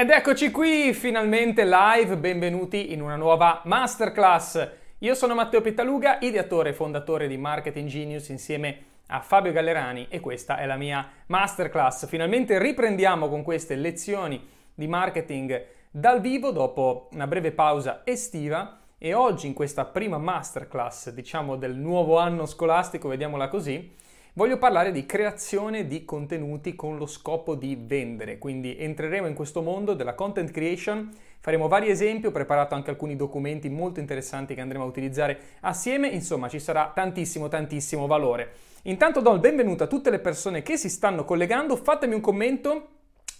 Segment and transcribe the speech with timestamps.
[0.00, 4.68] Ed eccoci qui, finalmente live, benvenuti in una nuova masterclass.
[5.00, 8.78] Io sono Matteo Pittaluga, ideatore e fondatore di Marketing Genius insieme
[9.08, 12.06] a Fabio Gallerani e questa è la mia masterclass.
[12.06, 14.42] Finalmente riprendiamo con queste lezioni
[14.74, 21.10] di marketing dal vivo dopo una breve pausa estiva e oggi in questa prima masterclass,
[21.10, 23.92] diciamo del nuovo anno scolastico, vediamola così,
[24.34, 28.38] voglio parlare di creazione di contenuti con lo scopo di vendere.
[28.38, 31.10] Quindi entreremo in questo mondo della content creation,
[31.40, 36.08] faremo vari esempi, ho preparato anche alcuni documenti molto interessanti che andremo a utilizzare assieme,
[36.08, 38.52] insomma ci sarà tantissimo tantissimo valore.
[38.82, 42.88] Intanto do il benvenuto a tutte le persone che si stanno collegando, fatemi un commento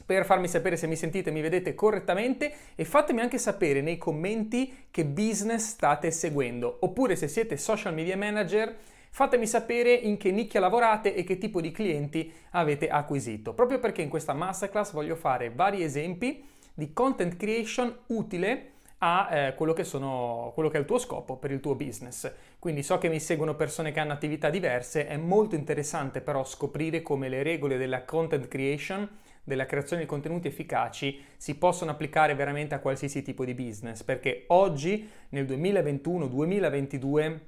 [0.05, 3.97] per farmi sapere se mi sentite e mi vedete correttamente e fatemi anche sapere nei
[3.97, 8.77] commenti che business state seguendo oppure se siete social media manager
[9.11, 14.03] fatemi sapere in che nicchia lavorate e che tipo di clienti avete acquisito proprio perché
[14.03, 19.85] in questa masterclass voglio fare vari esempi di content creation utile a eh, quello, che
[19.85, 22.31] sono, quello che è il tuo scopo per il tuo business.
[22.59, 27.01] Quindi so che mi seguono persone che hanno attività diverse, è molto interessante però scoprire
[27.03, 29.09] come le regole della content creation
[29.43, 34.45] della creazione di contenuti efficaci si possono applicare veramente a qualsiasi tipo di business, perché
[34.49, 37.39] oggi, nel 2021-2022,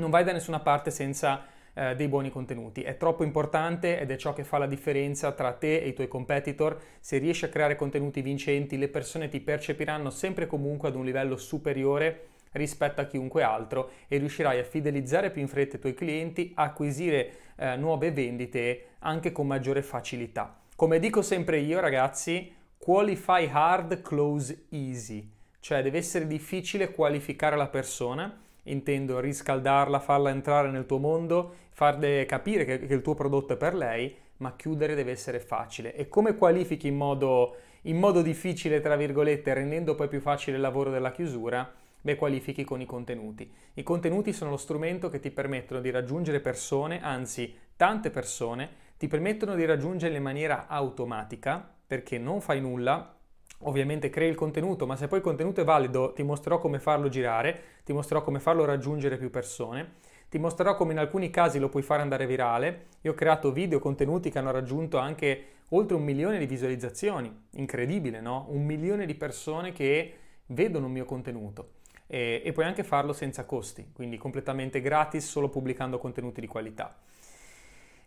[0.00, 2.82] non vai da nessuna parte senza eh, dei buoni contenuti.
[2.82, 6.08] È troppo importante ed è ciò che fa la differenza tra te e i tuoi
[6.08, 6.80] competitor.
[6.98, 11.04] Se riesci a creare contenuti vincenti, le persone ti percepiranno sempre e comunque ad un
[11.04, 15.94] livello superiore rispetto a chiunque altro e riuscirai a fidelizzare più in fretta i tuoi
[15.94, 20.58] clienti, acquisire eh, nuove vendite anche con maggiore facilità.
[20.74, 25.30] Come dico sempre io, ragazzi, qualify hard, close easy.
[25.60, 32.26] Cioè deve essere difficile qualificare la persona, intendo riscaldarla, farla entrare nel tuo mondo, farle
[32.26, 35.94] capire che, che il tuo prodotto è per lei, ma chiudere deve essere facile.
[35.94, 40.62] E come qualifichi in modo, in modo difficile, tra virgolette, rendendo poi più facile il
[40.62, 41.72] lavoro della chiusura?
[42.02, 43.50] Beh, qualifichi con i contenuti.
[43.74, 49.06] I contenuti sono lo strumento che ti permettono di raggiungere persone, anzi tante persone, ti
[49.06, 53.19] permettono di raggiungerle in maniera automatica perché non fai nulla,
[53.62, 57.08] ovviamente crei il contenuto, ma se poi il contenuto è valido ti mostrerò come farlo
[57.08, 59.94] girare, ti mostrerò come farlo raggiungere più persone,
[60.28, 62.86] ti mostrerò come in alcuni casi lo puoi fare andare virale.
[63.00, 68.20] Io ho creato video, contenuti che hanno raggiunto anche oltre un milione di visualizzazioni, incredibile,
[68.20, 68.46] no?
[68.50, 70.14] Un milione di persone che
[70.46, 71.72] vedono il mio contenuto.
[72.06, 76.96] E, e puoi anche farlo senza costi, quindi completamente gratis, solo pubblicando contenuti di qualità.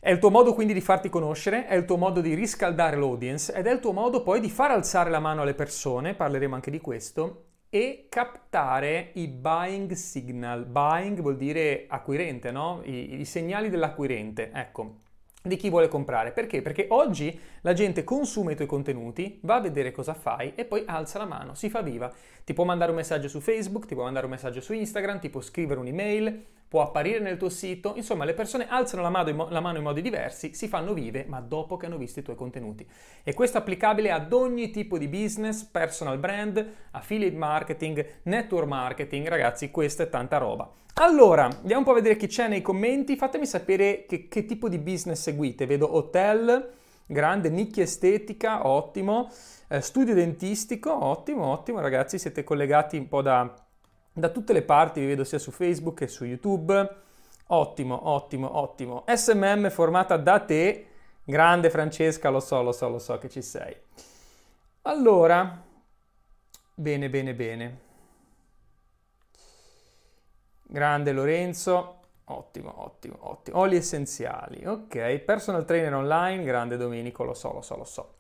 [0.04, 3.54] È il tuo modo quindi di farti conoscere, è il tuo modo di riscaldare l'audience
[3.54, 6.72] ed è il tuo modo poi di far alzare la mano alle persone, parleremo anche
[6.72, 10.66] di questo, e captare i buying signal.
[10.66, 12.82] Buying vuol dire acquirente, no?
[12.84, 14.52] I, i segnali dell'acquirente.
[14.54, 15.04] Ecco,
[15.42, 16.34] di chi vuole comprare.
[16.34, 16.62] Perché?
[16.62, 20.84] Perché oggi la gente consuma i tuoi contenuti, va a vedere cosa fai e poi
[20.86, 22.12] alza la mano, si fa viva.
[22.44, 25.30] Ti può mandare un messaggio su Facebook, ti può mandare un messaggio su Instagram, ti
[25.30, 29.60] può scrivere un'email, può apparire nel tuo sito, insomma le persone alzano la mano, la
[29.60, 32.84] mano in modi diversi, si fanno vive, ma dopo che hanno visto i tuoi contenuti.
[33.22, 39.28] E questo è applicabile ad ogni tipo di business, personal brand, affiliate marketing, network marketing,
[39.28, 40.68] ragazzi, questa è tanta roba.
[40.96, 44.68] Allora, andiamo un po' a vedere chi c'è nei commenti, fatemi sapere che, che tipo
[44.68, 46.72] di business seguite, vedo hotel,
[47.06, 49.30] grande, nicchia estetica, ottimo,
[49.68, 53.63] eh, studio dentistico, ottimo, ottimo, ragazzi, siete collegati un po' da
[54.14, 57.02] da tutte le parti, vi vedo sia su Facebook che su YouTube.
[57.48, 59.04] Ottimo, ottimo, ottimo.
[59.08, 60.88] SMM formata da te.
[61.24, 63.76] Grande Francesca, lo so, lo so, lo so che ci sei.
[64.84, 65.64] Allora,
[66.74, 67.80] bene, bene, bene.
[70.64, 73.60] Grande Lorenzo, ottimo, ottimo, ottimo.
[73.60, 75.20] Oli essenziali, ok.
[75.20, 78.14] Personal trainer online, grande Domenico, lo so, lo so, lo so.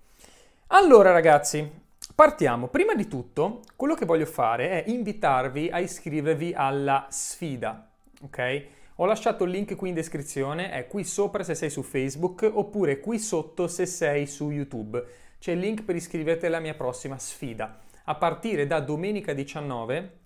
[0.68, 1.83] Allora ragazzi,
[2.16, 2.68] Partiamo.
[2.68, 7.90] Prima di tutto, quello che voglio fare è invitarvi a iscrivervi alla sfida,
[8.22, 8.66] ok?
[8.97, 13.00] Ho lasciato il link qui in descrizione, è qui sopra se sei su Facebook oppure
[13.00, 15.03] qui sotto se sei su YouTube.
[15.40, 17.80] C'è il link per iscriverti alla mia prossima sfida.
[18.04, 20.19] A partire da domenica 19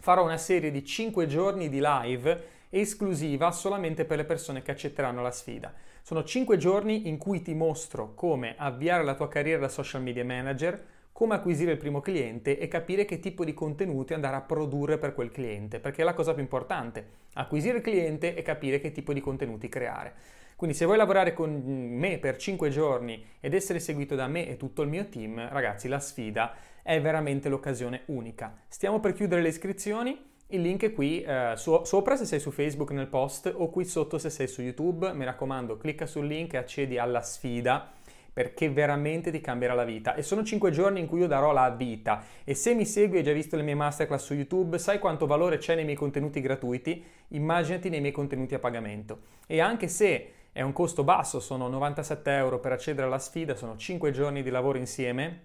[0.00, 5.20] farò una serie di 5 giorni di live esclusiva solamente per le persone che accetteranno
[5.20, 5.72] la sfida.
[6.02, 10.24] Sono 5 giorni in cui ti mostro come avviare la tua carriera da social media
[10.24, 14.98] manager, come acquisire il primo cliente e capire che tipo di contenuti andare a produrre
[14.98, 18.90] per quel cliente, perché è la cosa più importante, acquisire il cliente e capire che
[18.90, 20.12] tipo di contenuti creare.
[20.56, 24.56] Quindi se vuoi lavorare con me per 5 giorni ed essere seguito da me e
[24.56, 26.52] tutto il mio team, ragazzi, la sfida
[26.82, 28.52] è veramente l'occasione unica.
[28.66, 32.50] Stiamo per chiudere le iscrizioni, il link è qui eh, so- sopra se sei su
[32.50, 35.12] Facebook nel post o qui sotto se sei su YouTube.
[35.12, 37.92] Mi raccomando, clicca sul link e accedi alla sfida
[38.34, 40.14] perché veramente ti cambierà la vita.
[40.16, 42.24] E sono 5 giorni in cui io darò la vita.
[42.42, 45.26] E se mi segui e hai già visto le mie masterclass su YouTube, sai quanto
[45.26, 47.02] valore c'è nei miei contenuti gratuiti?
[47.28, 49.20] Immaginati nei miei contenuti a pagamento.
[49.46, 53.76] E anche se è un costo basso, sono 97 euro per accedere alla sfida, sono
[53.76, 55.42] 5 giorni di lavoro insieme,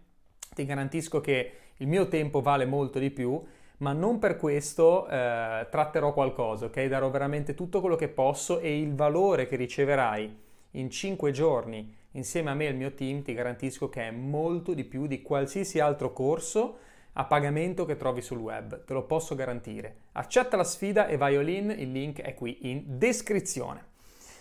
[0.55, 3.41] ti garantisco che il mio tempo vale molto di più
[3.79, 6.83] ma non per questo eh, tratterò qualcosa, ok?
[6.85, 10.37] Darò veramente tutto quello che posso e il valore che riceverai
[10.71, 14.73] in 5 giorni insieme a me e il mio team ti garantisco che è molto
[14.73, 16.77] di più di qualsiasi altro corso
[17.13, 20.03] a pagamento che trovi sul web, te lo posso garantire.
[20.13, 23.87] Accetta la sfida e vai all in, il link è qui in descrizione.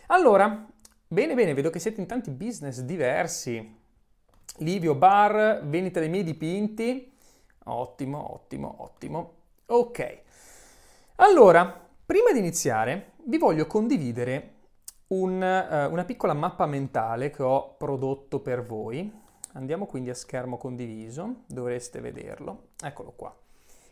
[0.09, 0.67] Allora,
[1.07, 3.77] bene bene, vedo che siete in tanti business diversi.
[4.59, 7.13] Livio Bar, vendita dei miei dipinti.
[7.65, 9.35] Ottimo, ottimo, ottimo.
[9.67, 10.21] Ok.
[11.17, 14.55] Allora, prima di iniziare, vi voglio condividere
[15.09, 19.11] un, uh, una piccola mappa mentale che ho prodotto per voi.
[19.53, 22.69] Andiamo quindi a schermo condiviso, dovreste vederlo.
[22.83, 23.35] Eccolo qua.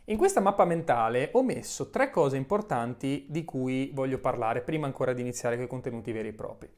[0.09, 5.13] In questa mappa mentale ho messo tre cose importanti di cui voglio parlare prima ancora
[5.13, 6.71] di iniziare con i contenuti veri e propri.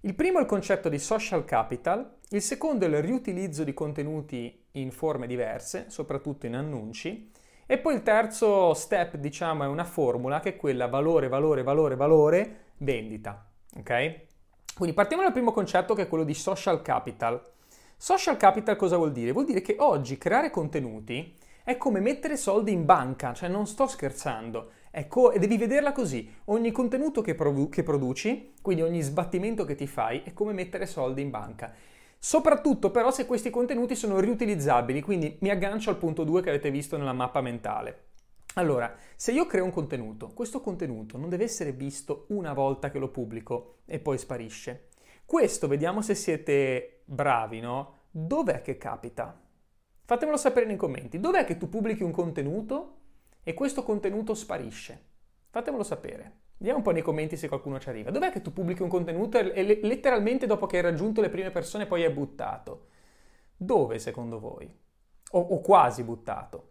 [0.00, 4.66] Il primo è il concetto di social capital, il secondo è il riutilizzo di contenuti
[4.72, 7.32] in forme diverse, soprattutto in annunci,
[7.64, 11.96] e poi il terzo step, diciamo, è una formula che è quella valore, valore, valore,
[11.96, 13.50] valore, vendita.
[13.78, 14.24] Ok?
[14.74, 17.42] Quindi partiamo dal primo concetto che è quello di social capital.
[17.96, 19.32] Social capital cosa vuol dire?
[19.32, 23.86] Vuol dire che oggi creare contenuti è come mettere soldi in banca, cioè non sto
[23.86, 24.70] scherzando.
[24.90, 26.30] Ecco, e devi vederla così.
[26.44, 30.86] Ogni contenuto che, produ- che produci, quindi ogni sbattimento che ti fai, è come mettere
[30.86, 31.72] soldi in banca.
[32.18, 36.70] Soprattutto però se questi contenuti sono riutilizzabili, quindi mi aggancio al punto 2 che avete
[36.70, 38.04] visto nella mappa mentale.
[38.58, 42.98] Allora, se io creo un contenuto, questo contenuto non deve essere visto una volta che
[42.98, 44.88] lo pubblico e poi sparisce.
[45.26, 48.04] Questo, vediamo se siete bravi, no?
[48.10, 49.38] Dov'è che capita?
[50.06, 51.20] Fatemelo sapere nei commenti.
[51.20, 53.00] Dov'è che tu pubblichi un contenuto
[53.42, 55.04] e questo contenuto sparisce?
[55.50, 56.44] Fatemelo sapere.
[56.56, 58.10] Vediamo un po' nei commenti se qualcuno ci arriva.
[58.10, 61.84] Dov'è che tu pubblichi un contenuto e letteralmente dopo che hai raggiunto le prime persone
[61.84, 62.86] poi è buttato?
[63.54, 64.74] Dove secondo voi?
[65.32, 66.65] O, o quasi buttato?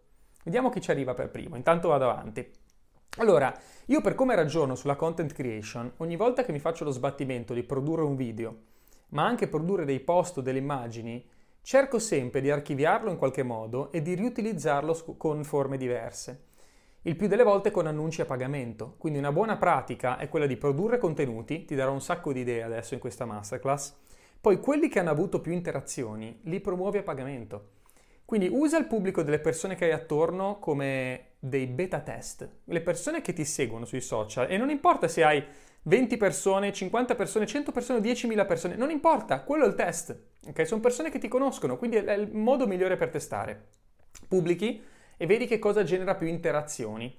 [0.46, 2.48] Vediamo chi ci arriva per primo, intanto vado avanti.
[3.16, 3.52] Allora,
[3.86, 7.64] io per come ragiono sulla content creation, ogni volta che mi faccio lo sbattimento di
[7.64, 8.56] produrre un video,
[9.08, 11.28] ma anche produrre dei post o delle immagini,
[11.62, 16.44] cerco sempre di archiviarlo in qualche modo e di riutilizzarlo con forme diverse.
[17.02, 18.94] Il più delle volte con annunci a pagamento.
[18.98, 22.62] Quindi una buona pratica è quella di produrre contenuti, ti darò un sacco di idee
[22.62, 23.96] adesso in questa masterclass.
[24.40, 27.70] Poi quelli che hanno avuto più interazioni li promuovi a pagamento.
[28.26, 33.20] Quindi usa il pubblico delle persone che hai attorno come dei beta test, le persone
[33.20, 35.44] che ti seguono sui social e non importa se hai
[35.82, 40.66] 20 persone, 50 persone, 100 persone, 10.000 persone, non importa, quello è il test, ok?
[40.66, 43.68] Sono persone che ti conoscono, quindi è il modo migliore per testare.
[44.26, 44.82] Pubblichi
[45.16, 47.16] e vedi che cosa genera più interazioni.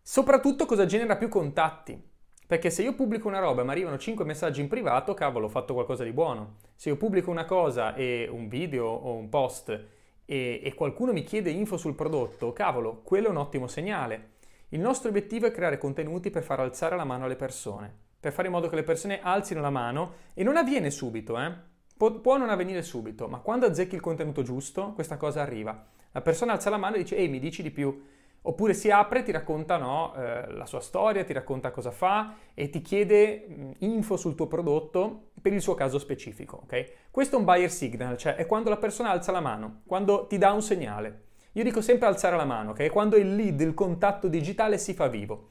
[0.00, 2.12] Soprattutto cosa genera più contatti.
[2.46, 5.48] Perché se io pubblico una roba e mi arrivano 5 messaggi in privato, cavolo, ho
[5.48, 6.58] fatto qualcosa di buono.
[6.76, 11.24] Se io pubblico una cosa e un video o un post e, e qualcuno mi
[11.24, 14.32] chiede info sul prodotto, cavolo, quello è un ottimo segnale.
[14.70, 18.48] Il nostro obiettivo è creare contenuti per far alzare la mano alle persone, per fare
[18.48, 21.52] in modo che le persone alzino la mano e non avviene subito, eh?
[21.96, 25.86] Pu- può non avvenire subito, ma quando azzecchi il contenuto giusto, questa cosa arriva.
[26.10, 28.02] La persona alza la mano e dice, ehi, mi dici di più.
[28.46, 32.68] Oppure si apre ti racconta no, eh, la sua storia, ti racconta cosa fa e
[32.68, 36.60] ti chiede mh, info sul tuo prodotto per il suo caso specifico.
[36.64, 36.86] Okay?
[37.10, 40.36] Questo è un buyer signal, cioè è quando la persona alza la mano, quando ti
[40.36, 41.22] dà un segnale.
[41.52, 42.88] Io dico sempre alzare la mano, che okay?
[42.90, 45.48] quando il lead, il contatto digitale si fa vivo.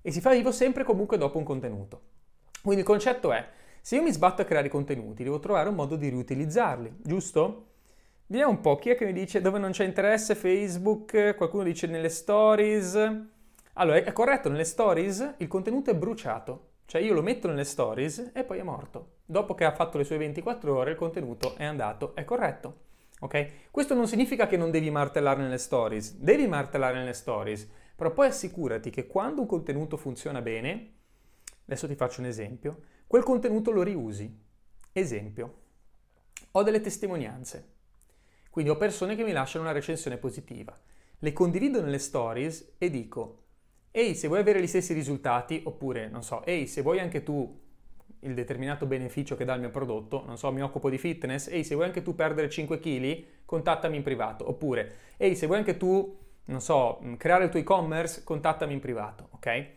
[0.00, 2.00] E si fa vivo sempre comunque dopo un contenuto.
[2.62, 3.46] Quindi il concetto è,
[3.82, 7.69] se io mi sbatto a creare contenuti, devo trovare un modo di riutilizzarli, giusto?
[8.30, 10.36] Vediamo un po', chi è che mi dice dove non c'è interesse?
[10.36, 12.94] Facebook, qualcuno dice nelle stories.
[13.72, 18.30] Allora, è corretto, nelle stories il contenuto è bruciato, cioè io lo metto nelle stories
[18.32, 19.14] e poi è morto.
[19.26, 22.82] Dopo che ha fatto le sue 24 ore il contenuto è andato, è corretto.
[23.18, 23.70] Ok?
[23.72, 28.28] Questo non significa che non devi martellare nelle stories, devi martellare nelle stories, però poi
[28.28, 30.92] assicurati che quando un contenuto funziona bene,
[31.64, 34.32] adesso ti faccio un esempio, quel contenuto lo riusi.
[34.92, 35.54] Esempio,
[36.52, 37.78] ho delle testimonianze.
[38.50, 40.76] Quindi ho persone che mi lasciano una recensione positiva.
[41.20, 43.42] Le condivido nelle stories e dico,
[43.92, 47.58] ehi, se vuoi avere gli stessi risultati, oppure, non so, ehi, se vuoi anche tu
[48.22, 51.62] il determinato beneficio che dà il mio prodotto, non so, mi occupo di fitness, ehi,
[51.62, 54.48] se vuoi anche tu perdere 5 kg, contattami in privato.
[54.48, 59.28] Oppure, ehi, se vuoi anche tu, non so, creare il tuo e-commerce, contattami in privato,
[59.32, 59.68] ok?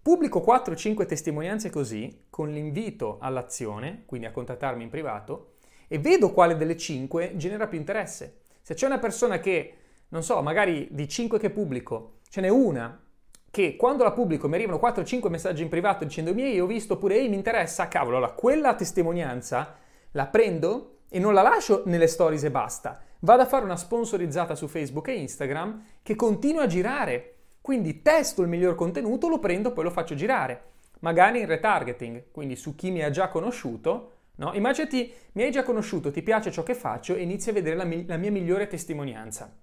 [0.00, 5.49] Pubblico 4-5 testimonianze così, con l'invito all'azione, quindi a contattarmi in privato,
[5.92, 8.42] e vedo quale delle 5 genera più interesse.
[8.62, 9.74] Se c'è una persona che,
[10.10, 13.06] non so, magari di 5 che pubblico, ce n'è una
[13.50, 17.16] che quando la pubblico mi arrivano 4-5 messaggi in privato dicendomi ehi ho visto pure
[17.16, 19.76] ehi mi interessa, cavolo, allora quella testimonianza
[20.12, 23.02] la prendo e non la lascio nelle stories e basta.
[23.18, 27.34] Vado a fare una sponsorizzata su Facebook e Instagram che continua a girare.
[27.60, 30.68] Quindi testo il miglior contenuto, lo prendo, poi lo faccio girare.
[31.00, 34.12] Magari in retargeting, quindi su chi mi ha già conosciuto.
[34.40, 34.54] No?
[34.54, 37.84] Immaginati, mi hai già conosciuto, ti piace ciò che faccio e inizi a vedere la,
[37.84, 39.54] mi- la mia migliore testimonianza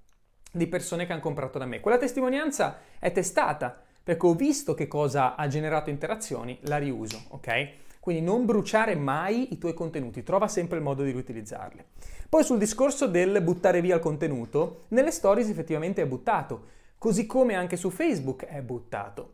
[0.51, 1.79] di persone che hanno comprato da me.
[1.79, 7.69] Quella testimonianza è testata perché ho visto che cosa ha generato interazioni, la riuso, ok?
[7.99, 11.83] Quindi non bruciare mai i tuoi contenuti, trova sempre il modo di riutilizzarli.
[12.29, 16.67] Poi sul discorso del buttare via il contenuto, nelle stories effettivamente è buttato,
[16.99, 19.33] così come anche su Facebook è buttato.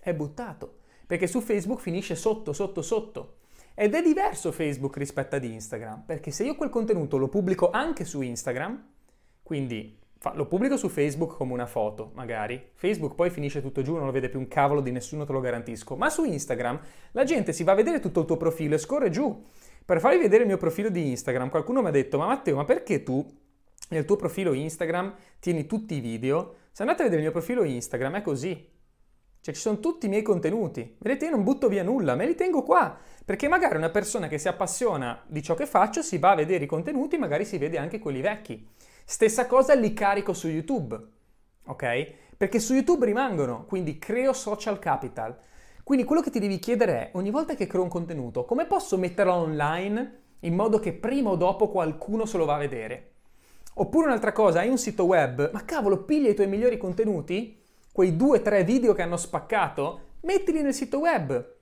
[0.00, 3.34] È buttato, perché su Facebook finisce sotto, sotto, sotto.
[3.76, 8.04] Ed è diverso Facebook rispetto ad Instagram, perché se io quel contenuto lo pubblico anche
[8.04, 8.86] su Instagram,
[9.42, 9.98] quindi
[10.34, 12.70] lo pubblico su Facebook come una foto, magari.
[12.74, 15.40] Facebook poi finisce tutto giù, non lo vede più un cavolo di nessuno, te lo
[15.40, 15.96] garantisco.
[15.96, 16.80] Ma su Instagram
[17.12, 19.44] la gente si va a vedere tutto il tuo profilo e scorre giù.
[19.84, 22.64] Per farvi vedere il mio profilo di Instagram, qualcuno mi ha detto, ma Matteo, ma
[22.64, 23.26] perché tu
[23.90, 26.54] nel tuo profilo Instagram tieni tutti i video?
[26.70, 28.72] Se andate a vedere il mio profilo Instagram è così.
[29.44, 30.96] Cioè ci sono tutti i miei contenuti.
[30.98, 32.96] Vedete, io non butto via nulla, me li tengo qua.
[33.26, 36.64] Perché magari una persona che si appassiona di ciò che faccio si va a vedere
[36.64, 38.66] i contenuti, magari si vede anche quelli vecchi.
[39.04, 40.98] Stessa cosa li carico su YouTube,
[41.66, 42.12] ok?
[42.38, 45.36] Perché su YouTube rimangono, quindi creo social capital.
[45.82, 48.96] Quindi quello che ti devi chiedere è, ogni volta che creo un contenuto, come posso
[48.96, 53.10] metterlo online in modo che prima o dopo qualcuno se lo va a vedere?
[53.74, 57.60] Oppure un'altra cosa, hai un sito web, ma cavolo, piglia i tuoi migliori contenuti,
[57.94, 61.52] quei due o tre video che hanno spaccato, mettili nel sito web.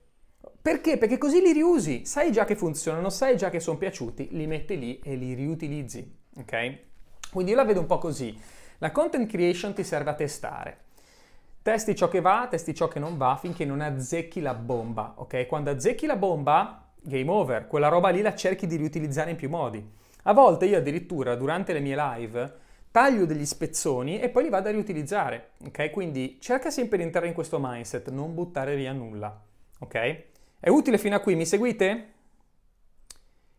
[0.59, 0.97] Perché?
[0.97, 4.79] Perché così li riusi, sai già che funzionano, sai già che sono piaciuti, li metti
[4.79, 6.77] lì e li riutilizzi, ok?
[7.31, 8.35] Quindi io la vedo un po' così.
[8.79, 10.77] La content creation ti serve a testare.
[11.61, 15.45] Testi ciò che va, testi ciò che non va finché non azzecchi la bomba, ok?
[15.45, 19.49] Quando azzecchi la bomba, game over, quella roba lì la cerchi di riutilizzare in più
[19.49, 19.87] modi.
[20.23, 22.61] A volte io addirittura durante le mie live
[22.93, 25.89] taglio degli spezzoni e poi li vado a riutilizzare, ok?
[25.89, 29.35] Quindi cerca sempre di entrare in questo mindset, non buttare via nulla,
[29.79, 30.23] ok?
[30.59, 32.11] È utile fino a qui, mi seguite?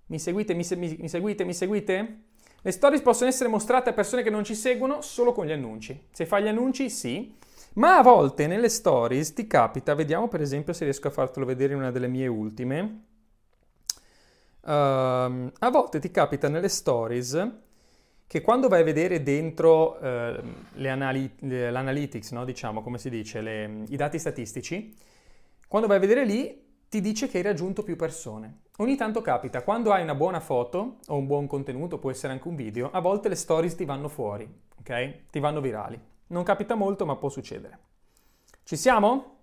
[0.07, 2.19] Mi seguite, mi, se- mi, seguite, mi seguite?
[2.63, 6.07] Le stories possono essere mostrate a persone che non ci seguono solo con gli annunci.
[6.13, 7.35] Se fai gli annunci, sì.
[7.73, 11.73] Ma a volte nelle stories ti capita, vediamo per esempio se riesco a fartelo vedere
[11.73, 13.03] in una delle mie ultime.
[14.61, 17.63] Uh, a volte ti capita nelle stories
[18.27, 22.45] che quando vai a vedere dentro le anali- l'analytics, no?
[22.45, 24.95] diciamo come si dice, le, i dati statistici,
[25.69, 28.63] quando vai a vedere lì ti dice che hai raggiunto più persone.
[28.79, 32.49] Ogni tanto capita, quando hai una buona foto o un buon contenuto, può essere anche
[32.49, 35.31] un video, a volte le stories ti vanno fuori, ok?
[35.31, 36.01] Ti vanno virali.
[36.29, 37.79] Non capita molto, ma può succedere.
[38.63, 39.39] Ci siamo?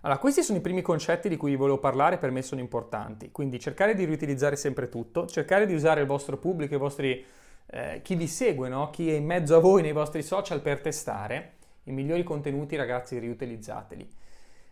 [0.00, 3.30] Allora, questi sono i primi concetti di cui vi volevo parlare, per me sono importanti.
[3.30, 7.24] Quindi cercare di riutilizzare sempre tutto, cercare di usare il vostro pubblico, i vostri,
[7.66, 8.90] eh, chi vi segue, no?
[8.90, 11.54] chi è in mezzo a voi nei vostri social per testare
[11.84, 14.08] i migliori contenuti, ragazzi, riutilizzateli.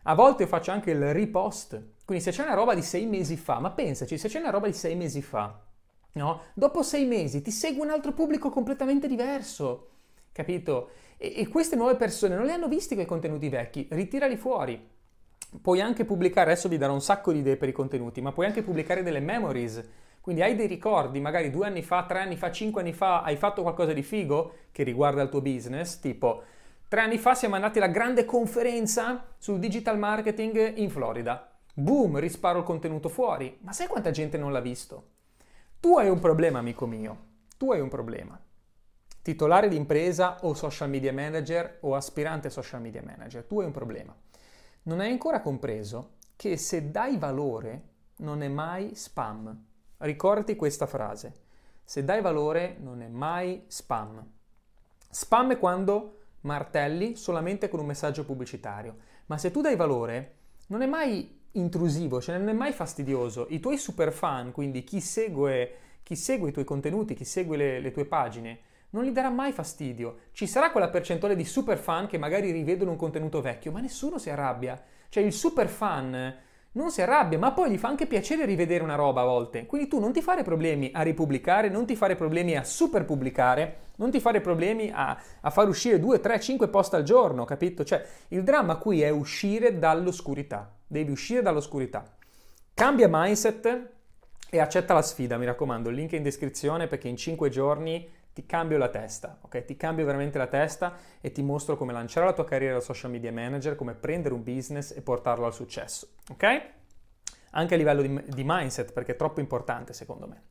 [0.04, 1.80] A volte io faccio anche il repost.
[2.04, 4.66] Quindi se c'è una roba di sei mesi fa, ma pensaci, se c'è una roba
[4.66, 5.60] di sei mesi fa,
[6.12, 6.40] no?
[6.54, 9.90] Dopo sei mesi ti segue un altro pubblico completamente diverso,
[10.32, 10.90] capito?
[11.16, 14.90] E, e queste nuove persone non le hanno visti quei contenuti vecchi, ritirali fuori.
[15.60, 18.46] Puoi anche pubblicare, adesso vi darò un sacco di idee per i contenuti, ma puoi
[18.46, 19.82] anche pubblicare delle memories.
[20.22, 23.36] Quindi hai dei ricordi, magari due anni fa, tre anni fa, cinque anni fa, hai
[23.36, 26.42] fatto qualcosa di figo che riguarda il tuo business, tipo
[26.92, 31.50] Tre anni fa siamo andati alla grande conferenza sul digital marketing in Florida.
[31.72, 33.56] Boom, risparo il contenuto fuori.
[33.62, 35.12] Ma sai quanta gente non l'ha visto?
[35.80, 37.16] Tu hai un problema, amico mio.
[37.56, 38.38] Tu hai un problema.
[39.22, 43.72] Titolare di impresa o social media manager o aspirante social media manager, tu hai un
[43.72, 44.14] problema.
[44.82, 47.82] Non hai ancora compreso che se dai valore
[48.16, 49.64] non è mai spam.
[50.02, 51.32] Ricordati questa frase.
[51.84, 54.20] Se dai valore non è mai spam.
[55.08, 58.96] Spam è quando martelli solamente con un messaggio pubblicitario.
[59.26, 60.34] Ma se tu dai valore,
[60.66, 63.46] non è mai intrusivo, cioè non è mai fastidioso.
[63.50, 67.78] I tuoi super fan, quindi chi segue, chi segue i tuoi contenuti, chi segue le,
[67.78, 68.58] le tue pagine,
[68.90, 70.16] non gli darà mai fastidio.
[70.32, 74.18] Ci sarà quella percentuale di super fan che magari rivedono un contenuto vecchio, ma nessuno
[74.18, 74.82] si arrabbia.
[75.08, 78.94] Cioè il super fan non si arrabbia, ma poi gli fa anche piacere rivedere una
[78.94, 79.66] roba a volte.
[79.66, 83.76] Quindi tu non ti fare problemi a ripubblicare, non ti fare problemi a super pubblicare,
[83.96, 87.84] non ti fare problemi a, a far uscire 2, 3, 5 post al giorno, capito?
[87.84, 92.04] Cioè il dramma qui è uscire dall'oscurità, devi uscire dall'oscurità.
[92.72, 93.90] Cambia mindset
[94.48, 98.08] e accetta la sfida, mi raccomando, il link è in descrizione perché in 5 giorni
[98.32, 99.64] ti cambio la testa, ok?
[99.64, 103.10] Ti cambio veramente la testa e ti mostro come lanciare la tua carriera da social
[103.10, 106.62] media manager, come prendere un business e portarlo al successo, ok?
[107.50, 110.42] Anche a livello di, di mindset, perché è troppo importante secondo me.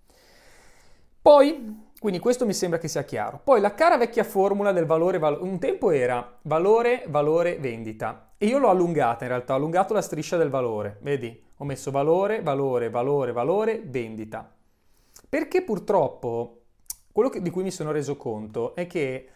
[1.22, 3.42] Poi, quindi questo mi sembra che sia chiaro.
[3.44, 8.34] Poi la cara vecchia formula del valore, valore un tempo era valore, valore, vendita.
[8.38, 10.98] E io l'ho allungata in realtà, ho allungato la striscia del valore.
[11.02, 11.50] Vedi?
[11.58, 14.52] Ho messo valore, valore, valore, valore, vendita.
[15.30, 16.61] Perché purtroppo
[17.12, 19.30] quello che, di cui mi sono reso conto è che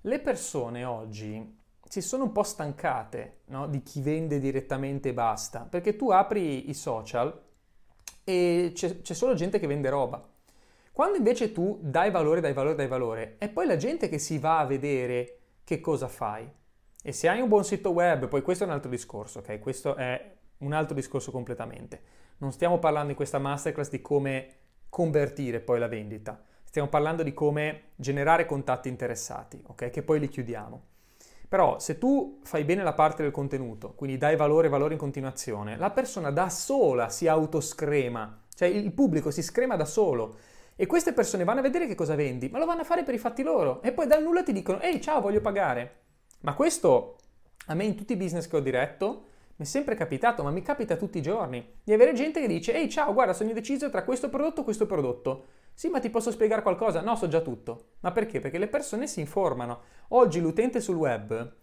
[0.00, 3.66] le persone oggi si sono un po' stancate no?
[3.66, 7.38] di chi vende direttamente e basta, perché tu apri i social
[8.24, 10.26] e c'è, c'è solo gente che vende roba.
[10.92, 14.38] Quando invece tu dai valore, dai valore, dai valore, è poi la gente che si
[14.38, 16.50] va a vedere che cosa fai.
[17.02, 19.58] E se hai un buon sito web, poi questo è un altro discorso, ok?
[19.58, 22.00] Questo è un altro discorso completamente.
[22.38, 24.48] Non stiamo parlando in questa masterclass di come
[24.88, 26.42] convertire poi la vendita.
[26.72, 29.90] Stiamo parlando di come generare contatti interessati, ok?
[29.90, 30.82] Che poi li chiudiamo.
[31.46, 35.76] Però se tu fai bene la parte del contenuto, quindi dai valore valore in continuazione,
[35.76, 40.38] la persona da sola si autoscrema, cioè il pubblico si screma da solo.
[40.74, 43.12] E queste persone vanno a vedere che cosa vendi, ma lo vanno a fare per
[43.12, 43.82] i fatti loro.
[43.82, 45.96] E poi dal nulla ti dicono, ehi ciao, voglio pagare.
[46.40, 47.18] Ma questo
[47.66, 49.24] a me in tutti i business che ho diretto
[49.56, 52.72] mi è sempre capitato, ma mi capita tutti i giorni, di avere gente che dice,
[52.72, 55.44] ehi ciao, guarda, sono indeciso tra questo prodotto e questo prodotto.
[55.74, 57.00] Sì, ma ti posso spiegare qualcosa?
[57.00, 57.92] No, so già tutto.
[58.00, 58.40] Ma perché?
[58.40, 59.80] Perché le persone si informano.
[60.08, 61.54] Oggi l'utente sul web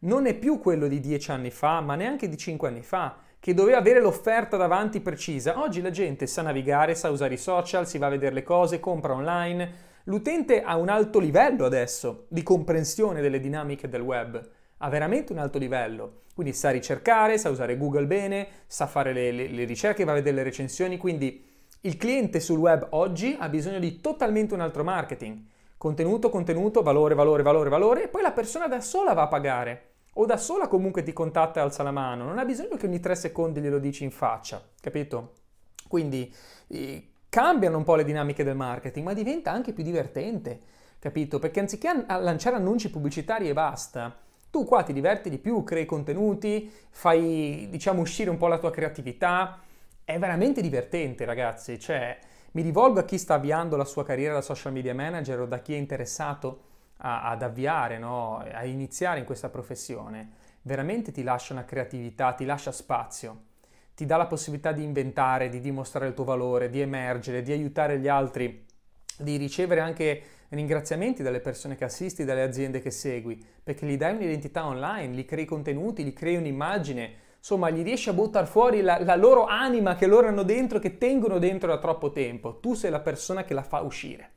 [0.00, 3.54] non è più quello di dieci anni fa, ma neanche di cinque anni fa, che
[3.54, 5.60] doveva avere l'offerta davanti precisa.
[5.60, 8.80] Oggi la gente sa navigare, sa usare i social, si va a vedere le cose,
[8.80, 9.86] compra online.
[10.04, 14.48] L'utente ha un alto livello adesso di comprensione delle dinamiche del web.
[14.78, 16.22] Ha veramente un alto livello.
[16.32, 20.14] Quindi sa ricercare, sa usare Google bene, sa fare le, le, le ricerche, va a
[20.14, 21.44] vedere le recensioni, quindi
[21.88, 25.38] il cliente sul web oggi ha bisogno di totalmente un altro marketing.
[25.78, 29.84] Contenuto, contenuto, valore, valore, valore, valore e poi la persona da sola va a pagare.
[30.14, 32.24] O da sola comunque ti contatta e alza la mano.
[32.24, 35.32] Non ha bisogno che ogni tre secondi glielo dici in faccia, capito?
[35.88, 36.30] Quindi
[36.66, 40.60] eh, cambiano un po' le dinamiche del marketing, ma diventa anche più divertente,
[40.98, 41.38] capito?
[41.38, 44.14] Perché anziché an- lanciare annunci pubblicitari e basta,
[44.50, 48.70] tu qua ti diverti di più, crei contenuti, fai diciamo uscire un po' la tua
[48.70, 49.62] creatività,
[50.08, 51.78] è veramente divertente, ragazzi.
[51.78, 52.18] Cioè,
[52.52, 55.58] mi rivolgo a chi sta avviando la sua carriera da social media manager o da
[55.58, 56.62] chi è interessato
[56.96, 58.38] a, ad avviare, no?
[58.38, 60.30] a iniziare in questa professione.
[60.62, 63.42] Veramente ti lascia una creatività, ti lascia spazio,
[63.94, 67.98] ti dà la possibilità di inventare, di dimostrare il tuo valore, di emergere, di aiutare
[67.98, 68.64] gli altri,
[69.18, 74.14] di ricevere anche ringraziamenti dalle persone che assisti, dalle aziende che segui, perché gli dai
[74.14, 78.98] un'identità online, gli crei contenuti, gli crei un'immagine insomma, gli riesci a buttare fuori la,
[79.00, 82.58] la, loro anima che loro hanno dentro, che tengono dentro da troppo tempo.
[82.58, 84.30] Tu sei la persona che la fa uscire,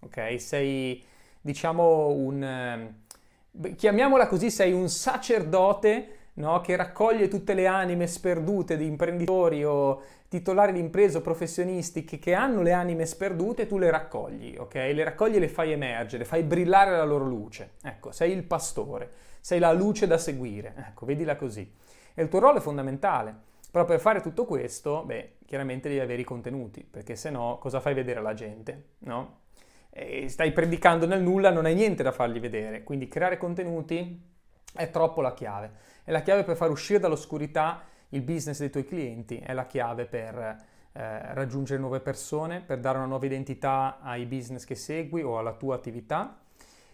[0.00, 0.40] ok?
[0.40, 1.02] Sei,
[1.40, 2.42] diciamo, un...
[2.42, 6.60] Eh, chiamiamola così, sei un sacerdote no?
[6.60, 12.18] che raccoglie tutte le anime sperdute di imprenditori o titolari di imprese o professionisti che,
[12.18, 14.74] che, hanno le anime sperdute, tu le raccogli, ok?
[14.74, 17.72] Le raccogli e le fai emergere, fai brillare la loro luce.
[17.82, 20.74] Ecco, sei il pastore, sei la luce da seguire.
[20.76, 21.70] Ecco, vedila così.
[22.18, 23.32] E il tuo ruolo è fondamentale.
[23.70, 27.78] Però per fare tutto questo, beh, chiaramente devi avere i contenuti, perché se no cosa
[27.78, 29.42] fai vedere alla gente, no?
[29.90, 32.82] E stai predicando nel nulla, non hai niente da fargli vedere.
[32.82, 34.20] Quindi creare contenuti
[34.74, 35.70] è troppo la chiave.
[36.02, 40.06] È la chiave per far uscire dall'oscurità il business dei tuoi clienti, è la chiave
[40.06, 40.36] per
[40.92, 45.52] eh, raggiungere nuove persone, per dare una nuova identità ai business che segui o alla
[45.52, 46.40] tua attività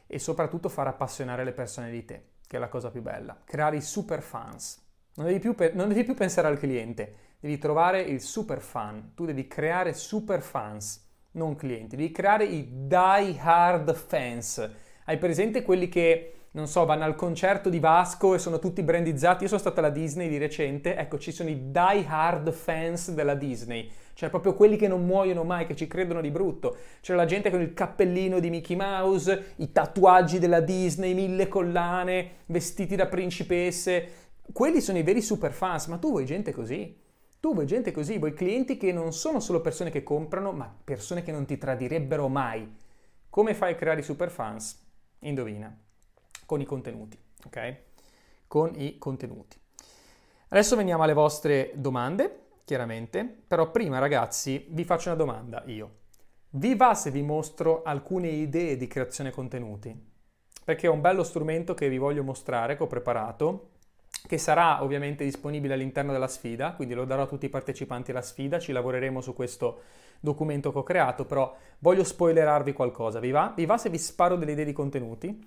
[0.07, 3.39] e soprattutto far appassionare le persone di te, che è la cosa più bella.
[3.43, 4.83] Creare i super fans.
[5.17, 9.13] Non devi, più, non devi più pensare al cliente, devi trovare il super fan.
[9.15, 11.95] Tu devi creare super fans, non clienti.
[11.95, 14.71] Devi creare i die hard fans.
[15.05, 19.43] Hai presente quelli che, non so, vanno al concerto di Vasco e sono tutti brandizzati?
[19.43, 20.97] Io sono stata alla Disney di recente.
[20.97, 23.89] Ecco, ci sono i die hard fans della Disney.
[24.15, 26.77] Cioè proprio quelli che non muoiono mai, che ci credono di brutto.
[27.01, 32.31] C'è la gente con il cappellino di Mickey Mouse, i tatuaggi della Disney, mille collane,
[32.47, 37.01] vestiti da principesse quelli sono i veri super fans, ma tu vuoi gente così.
[37.41, 41.23] Tu vuoi gente così, vuoi clienti che non sono solo persone che comprano, ma persone
[41.23, 42.75] che non ti tradirebbero mai.
[43.29, 44.83] Come fai a creare i super fans?
[45.21, 45.77] Indovina.
[46.47, 47.77] Con i contenuti, ok?
[48.47, 49.59] Con i contenuti.
[50.49, 56.03] Adesso veniamo alle vostre domande, chiaramente, però prima ragazzi vi faccio una domanda io.
[56.51, 60.13] Vi va se vi mostro alcune idee di creazione contenuti?
[60.65, 63.71] Perché è un bello strumento che vi voglio mostrare, che ho preparato,
[64.27, 68.23] che sarà ovviamente disponibile all'interno della sfida, quindi lo darò a tutti i partecipanti alla
[68.23, 69.83] sfida, ci lavoreremo su questo
[70.19, 73.53] documento che ho creato, però voglio spoilerarvi qualcosa, vi va?
[73.55, 75.47] Vi va se vi sparo delle idee di contenuti?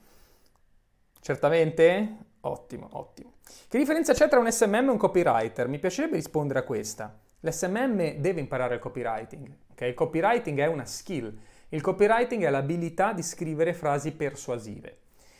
[1.20, 2.18] Certamente?
[2.42, 3.34] Ottimo, ottimo.
[3.68, 5.68] Che differenza c'è tra un SMM e un copywriter?
[5.68, 7.18] Mi piacerebbe rispondere a questa.
[7.40, 9.82] L'SMM deve imparare il copywriting, ok?
[9.82, 11.36] Il copywriting è una skill,
[11.70, 14.98] il copywriting è l'abilità di scrivere frasi persuasive.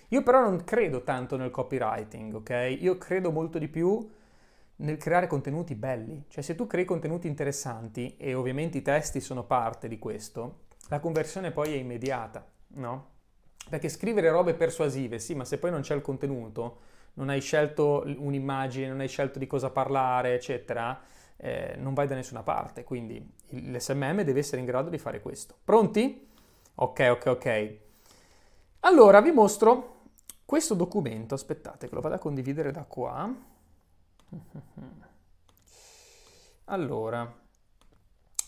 [0.10, 2.78] Io però non credo tanto nel copywriting, ok?
[2.80, 4.10] Io credo molto di più
[4.78, 6.26] nel creare contenuti belli.
[6.28, 11.00] Cioè se tu crei contenuti interessanti e ovviamente i testi sono parte di questo, la
[11.00, 13.16] conversione poi è immediata, no?
[13.70, 16.80] Perché scrivere robe persuasive, sì, ma se poi non c'è il contenuto,
[17.16, 20.98] non hai scelto un'immagine, non hai scelto di cosa parlare, eccetera,
[21.36, 22.86] eh, non vai da nessuna parte.
[22.86, 25.56] Quindi l'SMM deve essere in grado di fare questo.
[25.62, 26.30] Pronti?
[26.76, 27.78] Ok, ok, ok.
[28.82, 29.97] Allora vi mostro
[30.48, 31.36] questo documento.
[31.36, 33.36] Aspettate che lo vado a condividere da qua.
[36.70, 37.34] Allora,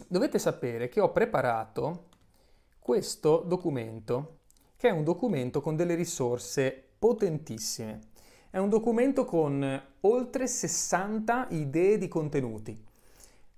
[0.06, 2.08] dovete sapere che ho preparato
[2.80, 4.40] questo documento,
[4.76, 8.02] che è un documento con delle risorse potentissime.
[8.50, 12.86] È un documento con oltre 60 idee di contenuti.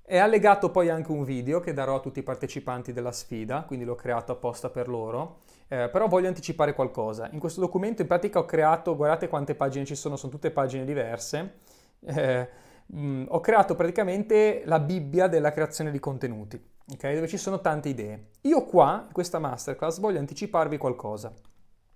[0.03, 3.83] È allegato poi anche un video che darò a tutti i partecipanti della sfida, quindi
[3.83, 5.39] l'ho creato apposta per loro.
[5.71, 7.29] Eh, però voglio anticipare qualcosa.
[7.31, 10.83] In questo documento in pratica ho creato, guardate quante pagine ci sono, sono tutte pagine
[10.83, 11.59] diverse
[12.05, 12.49] eh,
[12.87, 16.61] mh, mm, ho creato praticamente la Bibbia della creazione di contenuti,
[16.93, 17.15] okay?
[17.15, 18.29] dove ci sono tante idee.
[18.41, 21.31] Io qua, in questa masterclass, voglio anticiparvi qualcosa.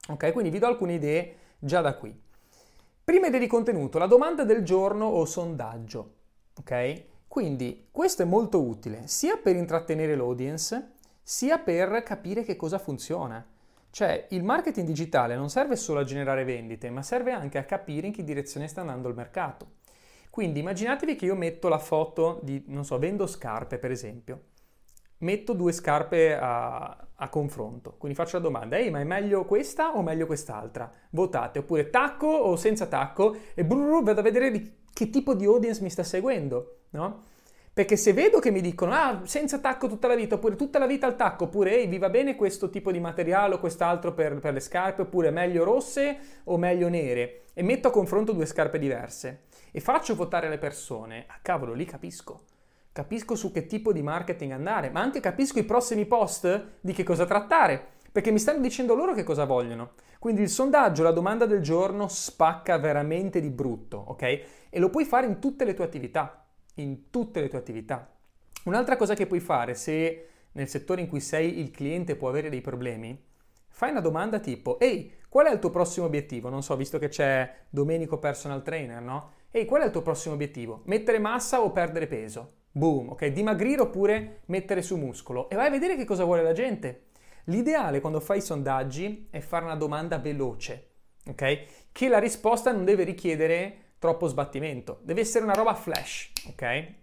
[0.08, 2.18] Ok, quindi vi do alcune idee già da qui.
[3.04, 6.14] Prima idea di contenuto, la domanda del giorno o sondaggio.
[6.60, 7.04] Ok?
[7.28, 13.46] Quindi questo è molto utile sia per intrattenere l'audience, sia per capire che cosa funziona.
[13.96, 18.08] Cioè, il marketing digitale non serve solo a generare vendite, ma serve anche a capire
[18.08, 19.76] in che direzione sta andando il mercato.
[20.30, 24.48] Quindi immaginatevi che io metto la foto di, non so, vendo scarpe per esempio.
[25.20, 29.96] Metto due scarpe a, a confronto, quindi faccio la domanda, ehi ma è meglio questa
[29.96, 30.92] o meglio quest'altra?
[31.12, 35.46] Votate, oppure tacco o senza tacco e brrr, vado a vedere di che tipo di
[35.46, 37.24] audience mi sta seguendo, no?
[37.76, 40.88] Perché se vedo che mi dicono, ah, senza tacco tutta la vita, oppure tutta la
[40.88, 44.40] vita al tacco, oppure, ehi, vi va bene questo tipo di materiale o quest'altro per,
[44.40, 48.80] per le scarpe, oppure meglio rosse o meglio nere, e metto a confronto due scarpe
[48.80, 52.44] diverse e faccio votare le persone, ah, cavolo, lì capisco.
[52.94, 57.04] Capisco su che tipo di marketing andare, ma anche capisco i prossimi post di che
[57.04, 59.96] cosa trattare, perché mi stanno dicendo loro che cosa vogliono.
[60.18, 64.22] Quindi il sondaggio, la domanda del giorno spacca veramente di brutto, ok?
[64.70, 66.45] E lo puoi fare in tutte le tue attività,
[66.76, 68.10] in tutte le tue attività.
[68.66, 72.50] Un'altra cosa che puoi fare se nel settore in cui sei il cliente può avere
[72.50, 73.22] dei problemi,
[73.68, 76.50] fai una domanda tipo, ehi, qual è il tuo prossimo obiettivo?
[76.50, 79.32] Non so, visto che c'è Domenico Personal Trainer, no?
[79.52, 80.82] Ehi, qual è il tuo prossimo obiettivo?
[80.86, 82.54] Mettere massa o perdere peso?
[82.72, 83.28] Boom, ok?
[83.28, 85.50] Dimagrire oppure mettere su muscolo?
[85.50, 87.08] E vai a vedere che cosa vuole la gente.
[87.46, 90.88] L'ideale quando fai i sondaggi è fare una domanda veloce,
[91.28, 91.66] ok?
[91.92, 96.94] Che la risposta non deve richiedere troppo sbattimento, deve essere una roba flash, ok?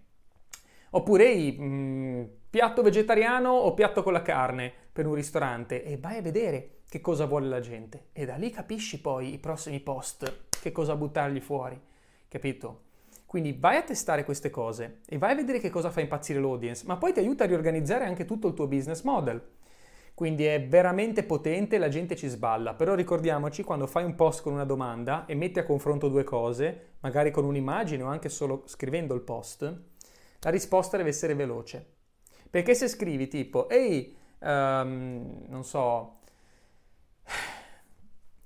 [0.91, 6.17] Oppure mh, mm, piatto vegetariano o piatto con la carne per un ristorante e vai
[6.17, 10.45] a vedere che cosa vuole la gente e da lì capisci poi i prossimi post,
[10.61, 11.79] che cosa buttargli fuori
[12.29, 12.81] capito?
[13.25, 16.85] Quindi vai a testare queste cose e vai a vedere che cosa fa impazzire l'audience,
[16.85, 19.41] ma poi ti aiuta a riorganizzare anche tutto il tuo business model.
[20.13, 24.53] Quindi è veramente potente, la gente ci sballa, però ricordiamoci quando fai un post con
[24.53, 29.15] una domanda e metti a confronto due cose, magari con un'immagine o anche solo scrivendo
[29.15, 29.63] il post,
[30.39, 31.93] la risposta deve essere veloce.
[32.49, 36.19] Perché se scrivi tipo, ehi, um, non so,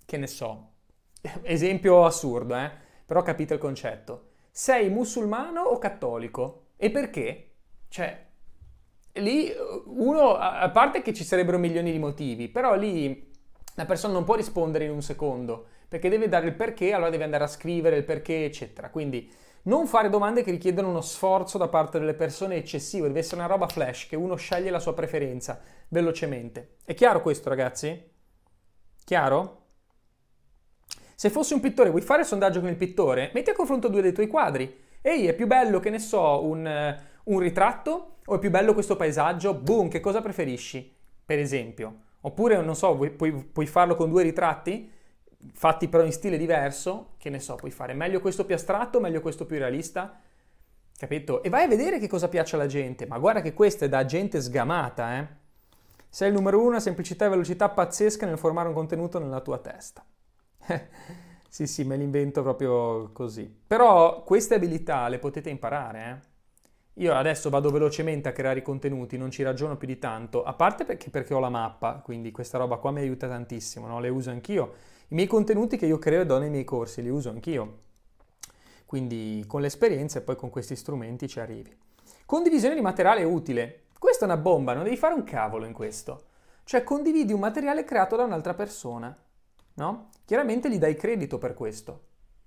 [0.06, 0.72] che ne so,
[1.44, 2.72] esempio assurdo, eh?
[3.06, 4.30] però capite il concetto.
[4.52, 6.68] Sei musulmano o cattolico?
[6.78, 7.56] E perché?
[7.90, 8.27] Cioè,
[9.20, 9.52] lì
[9.86, 13.32] uno, a parte che ci sarebbero milioni di motivi, però lì
[13.76, 17.24] la persona non può rispondere in un secondo, perché deve dare il perché, allora deve
[17.24, 18.90] andare a scrivere il perché, eccetera.
[18.90, 19.32] Quindi
[19.64, 23.50] non fare domande che richiedono uno sforzo da parte delle persone eccessivo, deve essere una
[23.50, 26.78] roba flash, che uno sceglie la sua preferenza velocemente.
[26.86, 28.12] È chiaro questo, ragazzi?
[29.04, 29.66] Chiaro?
[31.16, 33.32] Se fossi un pittore, vuoi fare il sondaggio con il pittore?
[33.34, 34.86] Metti a confronto due dei tuoi quadri.
[35.02, 38.17] Ehi, è più bello, che ne so, un, uh, un ritratto?
[38.30, 39.54] O è più bello questo paesaggio?
[39.54, 40.94] Boom, che cosa preferisci?
[41.26, 42.02] Per esempio.
[42.22, 44.92] Oppure, non so, puoi, puoi farlo con due ritratti?
[45.54, 47.14] Fatti però in stile diverso?
[47.18, 50.20] Che ne so, puoi fare meglio questo più astratto, meglio questo più realista?
[50.98, 51.42] Capito?
[51.42, 53.06] E vai a vedere che cosa piace alla gente.
[53.06, 55.28] Ma guarda che questa è da gente sgamata, eh?
[56.10, 60.06] Sei il numero uno, semplicità e velocità pazzesca nel formare un contenuto nella tua testa.
[61.50, 63.50] Sì, sì, me li invento proprio così.
[63.66, 66.37] Però queste abilità le potete imparare, eh?
[67.00, 70.54] Io adesso vado velocemente a creare i contenuti, non ci ragiono più di tanto, a
[70.54, 74.00] parte perché, perché ho la mappa, quindi questa roba qua mi aiuta tantissimo, no?
[74.00, 74.74] le uso anch'io.
[75.10, 77.82] I miei contenuti che io creo e do nei miei corsi li uso anch'io.
[78.88, 81.76] Quindi con l'esperienza e poi con questi strumenti ci arrivi.
[82.26, 83.84] Condivisione di materiale utile.
[84.00, 86.24] Questa è una bomba, non devi fare un cavolo in questo.
[86.64, 89.16] Cioè condividi un materiale creato da un'altra persona,
[89.76, 90.10] no?
[90.26, 92.06] Chiaramente gli dai credito per questo.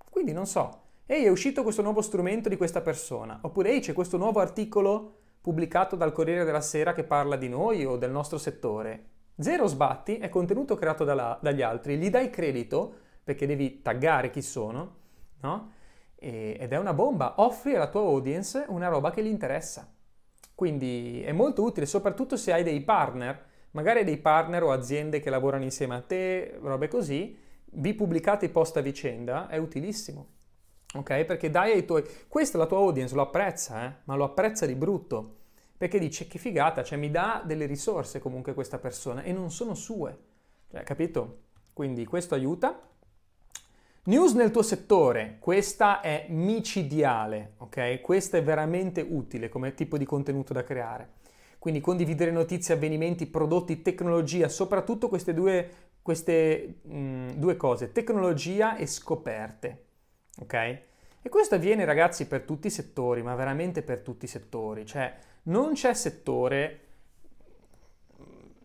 [0.09, 0.81] Quindi non so,
[1.13, 5.15] ehi è uscito questo nuovo strumento di questa persona, oppure ehi c'è questo nuovo articolo
[5.41, 9.07] pubblicato dal Corriere della Sera che parla di noi o del nostro settore.
[9.37, 12.93] Zero sbatti, è contenuto creato da dagli altri, gli dai credito
[13.25, 14.95] perché devi taggare chi sono,
[15.41, 15.71] no?
[16.15, 19.93] E, ed è una bomba, offri alla tua audience una roba che gli interessa.
[20.55, 25.29] Quindi è molto utile, soprattutto se hai dei partner, magari dei partner o aziende che
[25.29, 27.37] lavorano insieme a te, robe così,
[27.73, 30.39] vi pubblicate i post a vicenda, è utilissimo
[30.93, 31.23] ok?
[31.25, 32.03] Perché dai ai tuoi...
[32.27, 33.93] Questa la tua audience lo apprezza, eh?
[34.05, 35.37] ma lo apprezza di brutto,
[35.77, 39.73] perché dice che figata, cioè mi dà delle risorse comunque questa persona e non sono
[39.73, 40.17] sue,
[40.69, 41.39] cioè, capito?
[41.73, 42.89] Quindi questo aiuta.
[44.03, 48.01] News nel tuo settore, questa è micidiale, ok?
[48.01, 51.19] Questa è veramente utile come tipo di contenuto da creare.
[51.59, 55.69] Quindi condividere notizie, avvenimenti, prodotti, tecnologia, soprattutto queste due,
[56.01, 59.89] queste, mh, due cose, tecnologia e scoperte
[60.41, 60.53] ok?
[61.23, 65.15] E questo avviene ragazzi per tutti i settori, ma veramente per tutti i settori, cioè
[65.43, 66.79] non c'è settore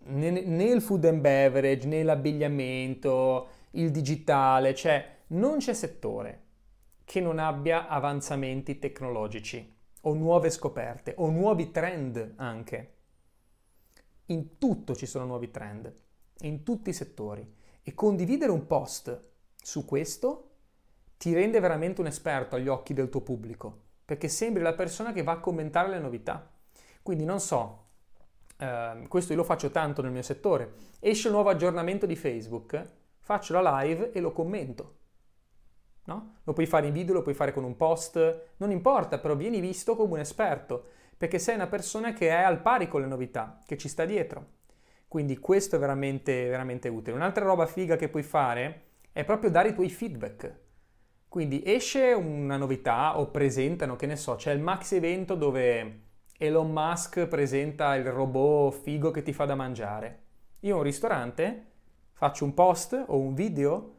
[0.05, 6.45] né, il food and beverage, né l'abbigliamento, il digitale, cioè non c'è settore
[7.05, 12.93] che non abbia avanzamenti tecnologici o nuove scoperte o nuovi trend anche.
[14.27, 15.93] In tutto ci sono nuovi trend,
[16.41, 17.55] in tutti i settori.
[17.83, 19.23] E condividere un post
[19.55, 20.56] su questo
[21.17, 25.23] ti rende veramente un esperto agli occhi del tuo pubblico, perché sembri la persona che
[25.23, 26.51] va a commentare le novità.
[27.03, 27.85] Quindi non so,
[28.59, 32.83] eh, questo io lo faccio tanto nel mio settore, esce un nuovo aggiornamento di Facebook,
[33.19, 34.95] faccio la live e lo commento.
[36.05, 36.37] No?
[36.45, 39.61] Lo puoi fare in video, lo puoi fare con un post, non importa, però vieni
[39.61, 40.85] visto come un esperto,
[41.17, 44.55] perché sei una persona che è al pari con le novità, che ci sta dietro.
[45.09, 47.17] Quindi questo è veramente, veramente utile.
[47.17, 50.65] Un'altra roba figa che puoi fare è proprio dare i tuoi feedback.
[51.37, 56.01] Quindi esce una novità o presentano, che ne so, c'è il max evento dove
[56.39, 60.21] Elon Musk presenta il robot figo che ti fa da mangiare.
[60.61, 61.65] Io ho un ristorante,
[62.15, 63.97] faccio un post o un video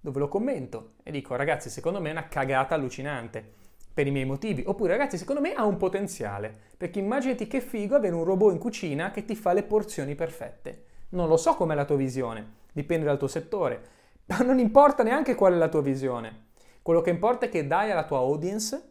[0.00, 3.48] dove lo commento e dico ragazzi secondo me è una cagata allucinante
[3.94, 4.64] per i miei motivi.
[4.66, 8.58] Oppure ragazzi secondo me ha un potenziale perché immaginati che figo avere un robot in
[8.58, 10.86] cucina che ti fa le porzioni perfette.
[11.10, 13.80] Non lo so com'è la tua visione dipende dal tuo settore
[14.26, 16.48] ma non importa neanche qual è la tua visione
[16.90, 18.82] quello che importa è che dai alla tua audience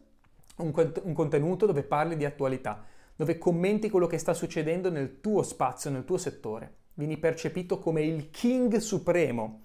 [0.56, 2.82] un, un contenuto dove parli di attualità,
[3.14, 6.76] dove commenti quello che sta succedendo nel tuo spazio, nel tuo settore.
[6.94, 9.64] Vieni percepito come il king supremo.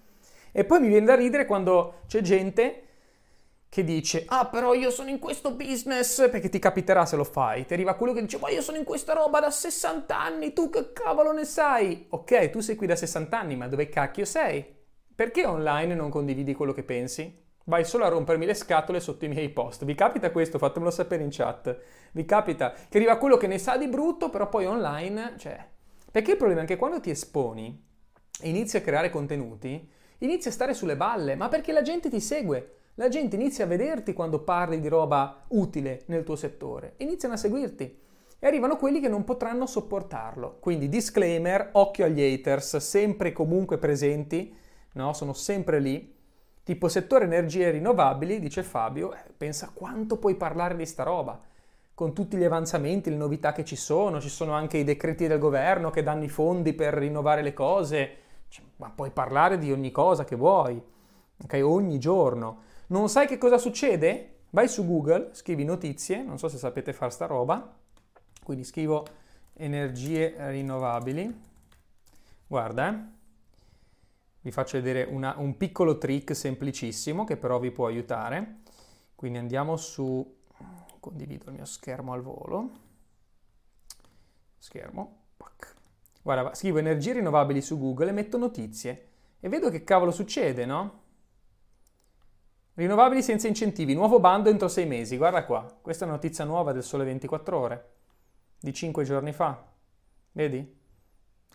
[0.51, 2.81] E poi mi viene da ridere quando c'è gente
[3.69, 6.29] che dice ah però io sono in questo business.
[6.29, 7.65] Perché ti capiterà se lo fai.
[7.65, 10.69] Ti arriva quello che dice ma io sono in questa roba da 60 anni tu
[10.69, 12.07] che cavolo ne sai?
[12.09, 14.65] Ok tu sei qui da 60 anni ma dove cacchio sei?
[15.15, 19.29] Perché online non condividi quello che pensi vai solo a rompermi le scatole sotto i
[19.29, 19.85] miei post.
[19.85, 20.57] Vi capita questo?
[20.57, 21.77] Fatemelo sapere in chat.
[22.11, 25.73] Vi capita che arriva quello che ne sa di brutto, però poi online, cioè...
[26.11, 27.83] Perché il problema è che quando ti esponi
[28.41, 32.21] e inizi a creare contenuti, inizi a stare sulle balle, ma perché la gente ti
[32.21, 32.77] segue.
[32.95, 37.37] La gente inizia a vederti quando parli di roba utile nel tuo settore, iniziano a
[37.37, 37.83] seguirti
[38.39, 40.59] e arrivano quelli che non potranno sopportarlo.
[40.61, 44.55] Quindi disclaimer, occhio agli haters, sempre comunque presenti,
[44.93, 45.11] no?
[45.11, 46.14] Sono sempre lì
[46.65, 51.39] Tipo settore energie rinnovabili, dice Fabio, eh, pensa quanto puoi parlare di sta roba,
[51.93, 55.37] con tutti gli avanzamenti, le novità che ci sono, ci sono anche i decreti del
[55.37, 59.91] governo che danno i fondi per rinnovare le cose, cioè, ma puoi parlare di ogni
[59.91, 60.81] cosa che vuoi,
[61.43, 61.61] ok?
[61.63, 62.63] Ogni giorno.
[62.87, 64.37] Non sai che cosa succede?
[64.49, 67.75] Vai su Google, scrivi notizie, non so se sapete fare sta roba,
[68.43, 69.05] quindi scrivo
[69.53, 71.41] energie rinnovabili,
[72.47, 73.14] guarda, eh
[74.45, 78.59] vi faccio vedere una, un piccolo trick semplicissimo che però vi può aiutare.
[79.15, 80.37] Quindi andiamo su,
[80.99, 82.69] condivido il mio schermo al volo,
[84.59, 85.23] schermo,
[86.21, 89.07] guarda, scrivo energie rinnovabili su Google e metto notizie
[89.39, 91.01] e vedo che cavolo succede, no?
[92.75, 96.71] Rinnovabili senza incentivi, nuovo bando entro sei mesi, guarda qua, questa è una notizia nuova
[96.71, 97.93] del Sole 24 ore,
[98.59, 99.65] di cinque giorni fa,
[100.33, 100.81] vedi?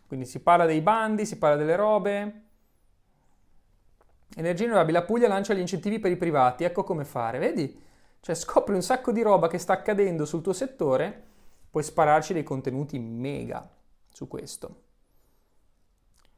[0.08, 2.48] Quindi si parla dei bandi, si parla delle robe,
[4.36, 7.78] Energia rinnovabile, la Puglia lancia gli incentivi per i privati, ecco come fare, vedi?
[8.20, 11.24] Cioè scopri un sacco di roba che sta accadendo sul tuo settore,
[11.70, 13.68] puoi spararci dei contenuti mega
[14.08, 14.82] su questo.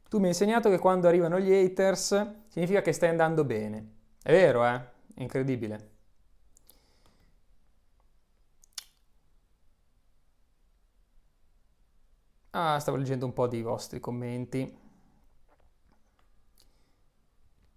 [0.08, 3.90] Tu mi hai insegnato che quando arrivano gli haters significa che stai andando bene.
[4.22, 4.76] È vero, eh?
[5.14, 5.90] È incredibile.
[12.50, 14.81] Ah, stavo leggendo un po' di vostri commenti.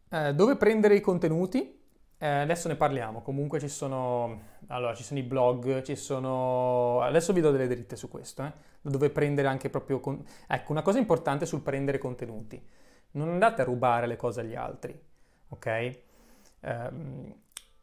[0.09, 1.83] Eh, dove prendere i contenuti?
[2.17, 3.21] Eh, adesso ne parliamo.
[3.21, 7.01] Comunque ci sono, allora, ci sono i blog, ci sono...
[7.01, 8.51] Adesso vi do delle dritte su questo, eh?
[8.81, 9.99] dove prendere anche proprio...
[9.99, 10.23] Con...
[10.47, 12.63] Ecco, una cosa importante sul prendere contenuti.
[13.11, 14.99] Non andate a rubare le cose agli altri,
[15.49, 15.65] ok?
[15.65, 16.01] Eh,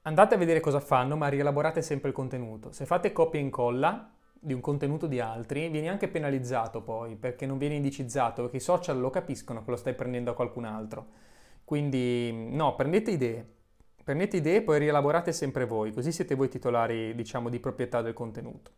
[0.02, 2.72] andate a vedere cosa fanno, ma rielaborate sempre il contenuto.
[2.72, 4.11] Se fate copia e incolla,
[4.44, 8.61] di un contenuto di altri, vieni anche penalizzato poi perché non viene indicizzato, perché i
[8.61, 11.06] social lo capiscono che lo stai prendendo a qualcun altro.
[11.72, 13.46] Quindi no, prendete idee,
[14.04, 18.12] prendete idee e poi rielaborate sempre voi, così siete voi titolari, diciamo, di proprietà del
[18.12, 18.70] contenuto.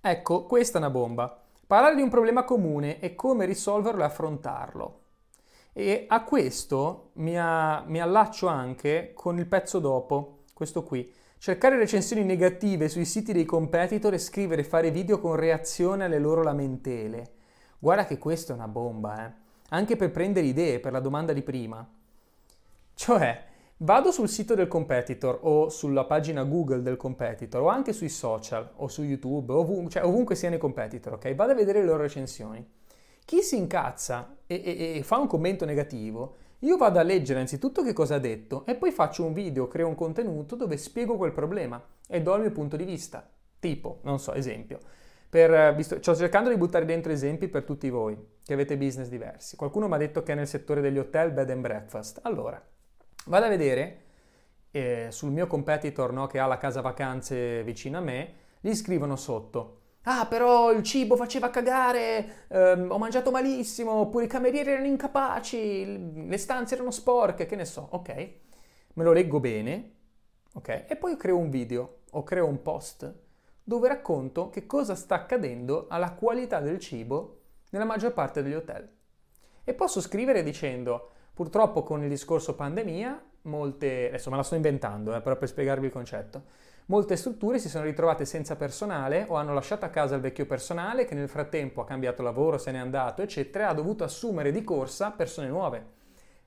[0.00, 1.40] Ecco, questa è una bomba.
[1.68, 5.00] Parlare di un problema comune e come risolverlo e affrontarlo.
[5.72, 11.76] E a questo mi, a, mi allaccio anche con il pezzo dopo, questo qui Cercare
[11.76, 16.42] recensioni negative sui siti dei competitor e scrivere e fare video con reazione alle loro
[16.42, 17.34] lamentele.
[17.78, 19.48] Guarda che questa è una bomba, eh.
[19.70, 21.84] Anche per prendere idee per la domanda di prima.
[22.94, 23.44] Cioè,
[23.78, 28.70] vado sul sito del competitor o sulla pagina Google del competitor o anche sui social
[28.76, 31.34] o su YouTube, ovunque, cioè ovunque siano i competitor, ok?
[31.34, 32.64] Vado a vedere le loro recensioni.
[33.24, 37.82] Chi si incazza e, e, e fa un commento negativo io vado a leggere anzitutto
[37.82, 41.32] che cosa ha detto e poi faccio un video, creo un contenuto dove spiego quel
[41.32, 43.26] problema e do il mio punto di vista.
[43.58, 44.78] Tipo, non so, esempio.
[45.30, 49.08] Per, eh, visto, sto cercando di buttare dentro esempi per tutti voi che avete business
[49.08, 49.56] diversi.
[49.56, 52.18] Qualcuno mi ha detto che è nel settore degli hotel bed and breakfast.
[52.24, 52.60] Allora,
[53.26, 54.00] vado a vedere
[54.72, 59.16] eh, sul mio competitor no, che ha la casa vacanze vicino a me, gli scrivono
[59.16, 64.86] sotto Ah, però il cibo faceva cagare, ehm, ho mangiato malissimo, oppure i camerieri erano
[64.86, 68.08] incapaci, le stanze erano sporche, che ne so, ok?
[68.94, 69.92] Me lo leggo bene,
[70.54, 70.86] ok?
[70.88, 73.12] E poi creo un video o creo un post
[73.70, 78.90] dove racconto che cosa sta accadendo alla qualità del cibo nella maggior parte degli hotel.
[79.62, 85.14] E posso scrivere dicendo, purtroppo con il discorso pandemia, molte, adesso me la sto inventando,
[85.14, 86.42] eh, però per spiegarvi il concetto,
[86.86, 91.04] Molte strutture si sono ritrovate senza personale o hanno lasciato a casa il vecchio personale
[91.04, 94.64] che nel frattempo ha cambiato lavoro, se n'è andato, eccetera, e ha dovuto assumere di
[94.64, 95.86] corsa persone nuove.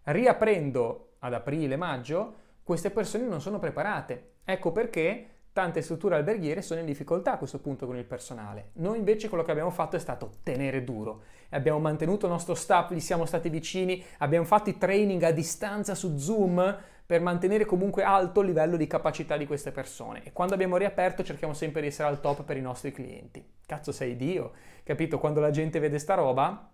[0.03, 4.31] Riaprendo ad aprile-maggio, queste persone non sono preparate.
[4.43, 8.71] Ecco perché tante strutture alberghiere sono in difficoltà a questo punto con il personale.
[8.73, 11.21] Noi invece quello che abbiamo fatto è stato tenere duro.
[11.51, 15.93] Abbiamo mantenuto il nostro staff, gli siamo stati vicini, abbiamo fatto i training a distanza
[15.93, 20.23] su Zoom per mantenere comunque alto il livello di capacità di queste persone.
[20.23, 23.45] E quando abbiamo riaperto cerchiamo sempre di essere al top per i nostri clienti.
[23.63, 25.19] Cazzo sei Dio, capito?
[25.19, 26.67] Quando la gente vede sta roba,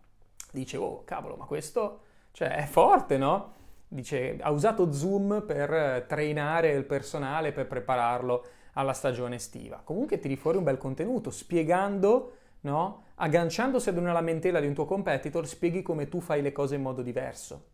[0.54, 3.56] dice, oh cavolo, ma questo cioè, è forte, no?
[3.90, 9.82] Dice, ha usato Zoom per trainare il personale, per prepararlo alla stagione estiva.
[9.84, 13.04] Comunque tiri fuori un bel contenuto, spiegando, no?
[13.16, 16.82] Agganciandosi ad una lamentela di un tuo competitor, spieghi come tu fai le cose in
[16.82, 17.68] modo diverso.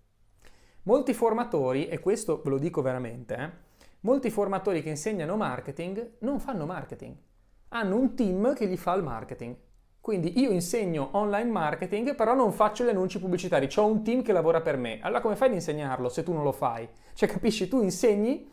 [0.83, 3.49] Molti formatori, e questo ve lo dico veramente, eh,
[4.01, 7.15] molti formatori che insegnano marketing non fanno marketing,
[7.69, 9.55] hanno un team che gli fa il marketing.
[9.99, 14.31] Quindi io insegno online marketing, però non faccio gli annunci pubblicitari, ho un team che
[14.31, 14.99] lavora per me.
[15.01, 16.87] Allora come fai ad insegnarlo se tu non lo fai?
[17.13, 18.47] Cioè capisci, tu insegni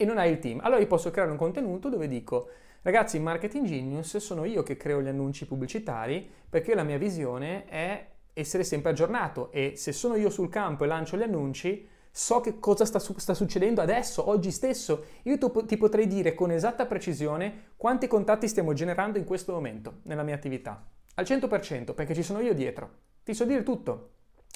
[0.00, 0.60] e non hai il team.
[0.62, 2.48] Allora io posso creare un contenuto dove dico
[2.80, 7.66] ragazzi in Marketing Genius sono io che creo gli annunci pubblicitari perché la mia visione
[7.66, 12.40] è essere sempre aggiornato e se sono io sul campo e lancio gli annunci, so
[12.40, 15.04] che cosa sta, sta succedendo adesso, oggi stesso.
[15.24, 15.36] Io
[15.66, 20.34] ti potrei dire con esatta precisione quanti contatti stiamo generando in questo momento nella mia
[20.34, 20.82] attività.
[21.16, 22.90] Al 100%, perché ci sono io dietro.
[23.22, 24.12] Ti so dire tutto.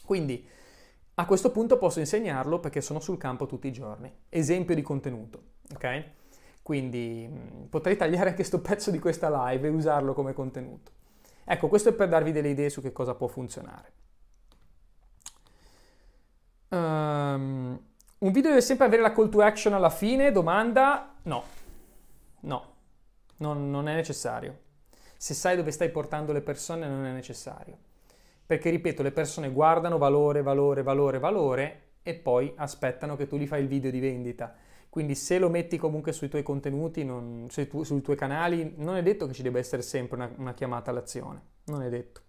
[0.06, 0.46] Quindi
[1.16, 4.12] a questo punto posso insegnarlo perché sono sul campo tutti i giorni.
[4.28, 6.04] Esempio di contenuto, ok?
[6.62, 10.90] Quindi mh, potrei tagliare anche questo pezzo di questa live e usarlo come contenuto.
[11.44, 13.92] Ecco, questo è per darvi delle idee su che cosa può funzionare.
[16.68, 17.80] Um,
[18.18, 20.32] un video deve sempre avere la call to action alla fine?
[20.32, 21.14] Domanda?
[21.24, 21.44] No,
[22.40, 22.74] no,
[23.36, 24.62] non, non è necessario.
[25.16, 27.78] Se sai dove stai portando le persone non è necessario.
[28.46, 33.46] Perché, ripeto, le persone guardano valore, valore, valore, valore e poi aspettano che tu gli
[33.46, 34.54] fai il video di vendita.
[34.90, 38.96] Quindi se lo metti comunque sui tuoi contenuti, non, sui, tu, sui, tuoi canali, non
[38.96, 41.40] è detto che ci debba essere sempre una, una chiamata all'azione.
[41.64, 42.20] Non è detto.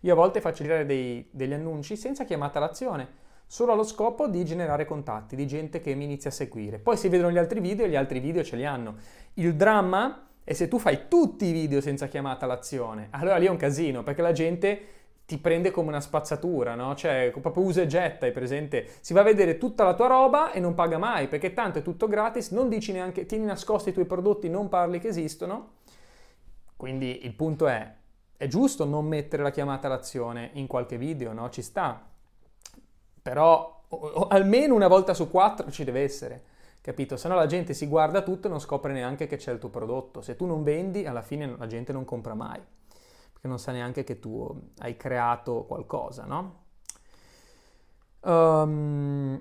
[0.00, 3.06] Io a volte faccio girare dei, degli annunci senza chiamata all'azione,
[3.46, 6.78] solo allo scopo di generare contatti, di gente che mi inizia a seguire.
[6.78, 8.96] Poi si vedono gli altri video e gli altri video ce li hanno.
[9.34, 13.50] Il dramma è se tu fai tutti i video senza chiamata all'azione, allora lì è
[13.50, 14.80] un casino, perché la gente
[15.28, 16.94] ti prende come una spazzatura, no?
[16.94, 18.88] Cioè, proprio usa e getta, hai presente?
[19.00, 21.82] Si va a vedere tutta la tua roba e non paga mai, perché tanto è
[21.82, 25.72] tutto gratis, non dici neanche, tieni nascosti i tuoi prodotti, non parli che esistono.
[26.74, 27.92] Quindi il punto è,
[28.38, 31.50] è giusto non mettere la chiamata all'azione in qualche video, no?
[31.50, 32.08] Ci sta.
[33.20, 36.42] Però o, o, almeno una volta su quattro ci deve essere,
[36.80, 37.18] capito?
[37.18, 39.68] Se no la gente si guarda tutto e non scopre neanche che c'è il tuo
[39.68, 40.22] prodotto.
[40.22, 42.76] Se tu non vendi, alla fine la gente non compra mai
[43.38, 46.64] perché non sa neanche che tu hai creato qualcosa, no?
[48.22, 49.40] Um,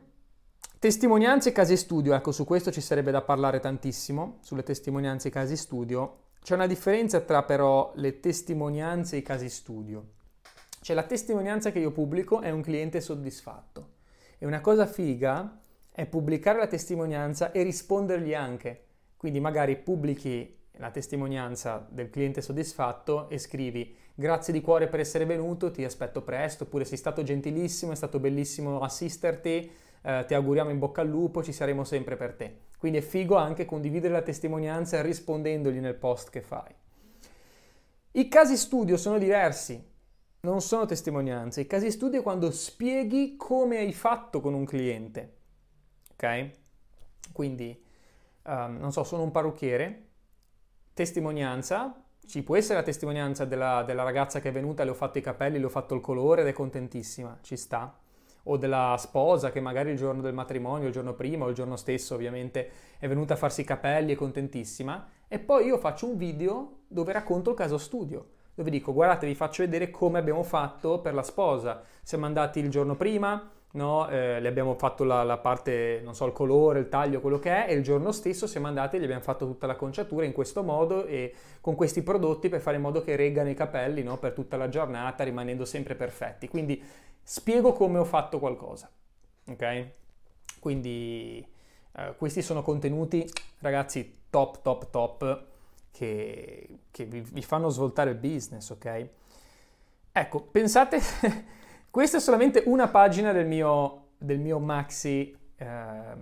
[0.78, 5.32] testimonianze e casi studio, ecco su questo ci sarebbe da parlare tantissimo, sulle testimonianze e
[5.32, 6.26] casi studio.
[6.44, 10.12] C'è una differenza tra però le testimonianze e i casi studio.
[10.80, 13.96] Cioè la testimonianza che io pubblico è un cliente soddisfatto
[14.38, 15.60] e una cosa figa
[15.92, 18.84] è pubblicare la testimonianza e rispondergli anche.
[19.18, 25.26] Quindi magari pubblichi la testimonianza del cliente soddisfatto e scrivi grazie di cuore per essere
[25.26, 29.72] venuto, ti aspetto presto, oppure sei stato gentilissimo, è stato bellissimo assisterti,
[30.02, 32.58] eh, ti auguriamo in bocca al lupo, ci saremo sempre per te.
[32.80, 36.74] Quindi è figo anche condividere la testimonianza rispondendogli nel post che fai.
[38.12, 39.80] I casi studio sono diversi,
[40.40, 41.62] non sono testimonianze.
[41.62, 45.36] I casi studio è quando spieghi come hai fatto con un cliente.
[46.14, 46.50] Ok?
[47.34, 47.84] Quindi,
[48.46, 50.07] um, non so, sono un parrucchiere,
[50.98, 51.94] testimonianza,
[52.26, 55.22] ci può essere la testimonianza della, della, ragazza che è venuta, le ho fatto i
[55.22, 57.96] capelli, le ho fatto il colore ed è contentissima, ci sta.
[58.50, 61.76] O della sposa che magari il giorno del matrimonio, il giorno prima o il giorno
[61.76, 65.08] stesso ovviamente è venuta a farsi i capelli, è contentissima.
[65.28, 69.36] E poi io faccio un video dove racconto il caso studio, dove dico guardate vi
[69.36, 71.84] faccio vedere come abbiamo fatto per la sposa.
[72.02, 74.08] Siamo andati il giorno prima, no?
[74.10, 77.66] eh, le abbiamo fatto la, la, parte, non so, il colore, il taglio, quello che
[77.66, 80.32] è, e il giorno stesso siamo andati e gli abbiamo fatto tutta la conciatura in
[80.32, 84.18] questo modo e con questi prodotti per fare in modo che reggano i capelli no?
[84.18, 86.48] per tutta la giornata, rimanendo sempre perfetti.
[86.48, 86.82] Quindi
[87.22, 88.90] spiego come ho fatto qualcosa,
[89.48, 89.88] ok?
[90.60, 91.46] Quindi
[91.94, 95.46] eh, questi sono contenuti, ragazzi, top, top, top,
[95.92, 99.08] che, che vi, vi fanno svoltare il business, ok?
[100.12, 101.00] Ecco, pensate
[101.98, 106.16] Questa è solamente una pagina del mio, del mio maxi, eh,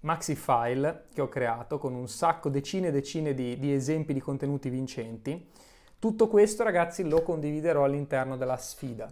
[0.00, 4.20] maxi, file che ho creato con un sacco, decine e decine di, di esempi di
[4.20, 5.48] contenuti vincenti.
[5.98, 9.10] Tutto questo ragazzi lo condividerò all'interno della sfida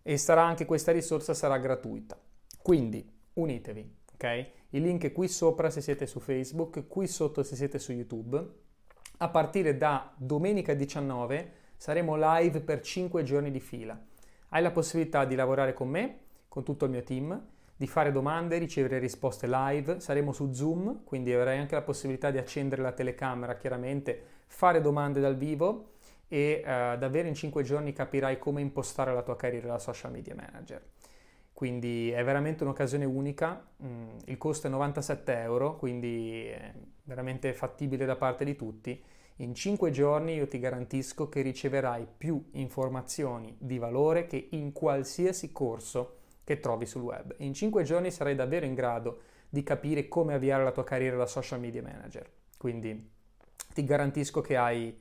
[0.00, 2.18] e sarà anche questa risorsa sarà gratuita.
[2.62, 4.50] Quindi unitevi, ok?
[4.70, 8.42] Il link è qui sopra se siete su Facebook, qui sotto se siete su YouTube.
[9.18, 14.07] A partire da domenica 19 saremo live per 5 giorni di fila.
[14.50, 16.18] Hai la possibilità di lavorare con me,
[16.48, 17.38] con tutto il mio team,
[17.76, 22.38] di fare domande, ricevere risposte live, saremo su Zoom, quindi avrai anche la possibilità di
[22.38, 25.92] accendere la telecamera, chiaramente fare domande dal vivo
[26.28, 30.34] e uh, davvero in 5 giorni capirai come impostare la tua carriera da social media
[30.34, 30.82] manager.
[31.52, 36.72] Quindi è veramente un'occasione unica, mm, il costo è 97 euro, quindi è
[37.04, 39.02] veramente fattibile da parte di tutti
[39.40, 45.52] in 5 giorni io ti garantisco che riceverai più informazioni di valore che in qualsiasi
[45.52, 47.34] corso che trovi sul web.
[47.38, 51.26] In 5 giorni sarai davvero in grado di capire come avviare la tua carriera da
[51.26, 52.28] social media manager.
[52.56, 53.10] Quindi
[53.72, 54.98] ti garantisco che hai,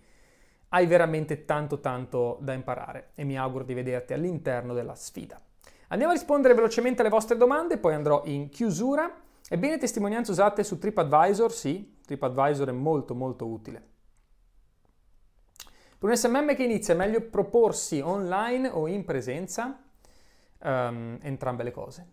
[0.70, 5.42] hai veramente tanto tanto da imparare e mi auguro di vederti all'interno della sfida.
[5.88, 9.12] Andiamo a rispondere velocemente alle vostre domande, poi andrò in chiusura.
[9.50, 11.52] Ebbene, testimonianze usate su TripAdvisor?
[11.52, 13.96] Sì, TripAdvisor è molto molto utile.
[16.00, 19.84] Per un SMM che inizia è meglio proporsi online o in presenza?
[20.60, 22.08] Um, entrambe le cose.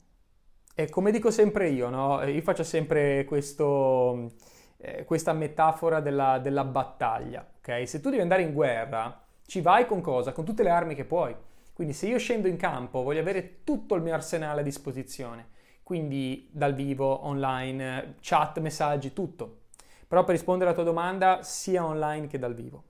[0.74, 2.22] E come dico sempre io, no?
[2.22, 4.36] io faccio sempre questo,
[4.78, 7.46] eh, questa metafora della, della battaglia.
[7.58, 7.86] Okay?
[7.86, 10.32] Se tu devi andare in guerra, ci vai con cosa?
[10.32, 11.36] Con tutte le armi che puoi.
[11.74, 15.48] Quindi se io scendo in campo voglio avere tutto il mio arsenale a disposizione,
[15.82, 19.64] quindi dal vivo, online, chat, messaggi, tutto.
[20.08, 22.84] Però per rispondere alla tua domanda, sia online che dal vivo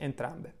[0.00, 0.54] entrambe.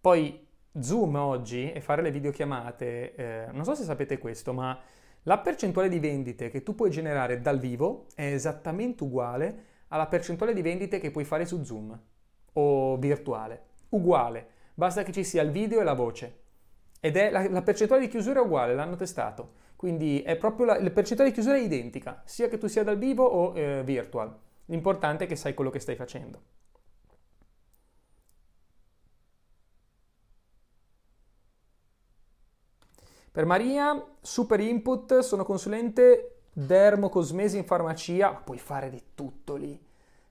[0.00, 0.46] Poi
[0.78, 4.78] Zoom oggi e fare le videochiamate, eh, non so se sapete questo, ma
[5.22, 10.52] la percentuale di vendite che tu puoi generare dal vivo è esattamente uguale alla percentuale
[10.52, 11.98] di vendite che puoi fare su Zoom
[12.52, 13.62] o virtuale.
[13.90, 16.40] Uguale, basta che ci sia il video e la voce.
[17.00, 19.64] Ed è la, la percentuale di chiusura è uguale, l'hanno testato.
[19.76, 22.98] Quindi è proprio la, la, percentuale di chiusura è identica, sia che tu sia dal
[22.98, 24.34] vivo o eh, virtual.
[24.66, 26.42] L'importante è che sai quello che stai facendo.
[33.36, 39.78] Per Maria, super input, sono consulente dermocosmesi in farmacia, puoi fare di tutto lì.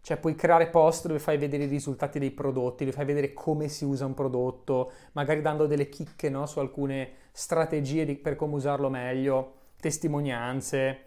[0.01, 3.68] Cioè puoi creare post dove fai vedere i risultati dei prodotti, dove fai vedere come
[3.68, 8.56] si usa un prodotto, magari dando delle chicche no, su alcune strategie di, per come
[8.56, 11.03] usarlo meglio, testimonianze,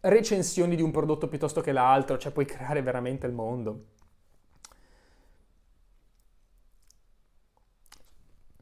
[0.00, 3.84] recensioni di un prodotto piuttosto che l'altro, cioè puoi creare veramente il mondo.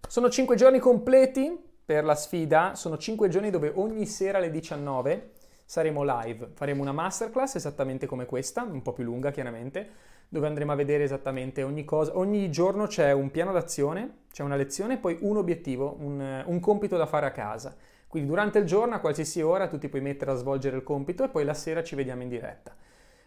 [0.07, 5.33] Sono 5 giorni completi per la sfida, sono 5 giorni dove ogni sera alle 19
[5.67, 10.73] saremo live, faremo una masterclass esattamente come questa, un po' più lunga chiaramente, dove andremo
[10.73, 14.99] a vedere esattamente ogni cosa, ogni giorno c'è un piano d'azione, c'è una lezione e
[14.99, 17.75] poi un obiettivo, un, un compito da fare a casa.
[18.09, 21.25] Quindi durante il giorno a qualsiasi ora tu ti puoi mettere a svolgere il compito
[21.25, 22.75] e poi la sera ci vediamo in diretta.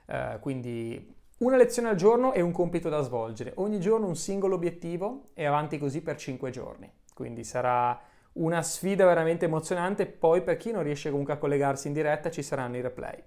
[0.06, 4.56] Uh, quindi una lezione al giorno e un compito da svolgere, ogni giorno un singolo
[4.56, 6.90] obiettivo e avanti così per 5 giorni.
[7.14, 8.00] Quindi sarà
[8.38, 10.06] una sfida veramente emozionante.
[10.06, 13.24] Poi per chi non riesce comunque a collegarsi in diretta ci saranno i replay.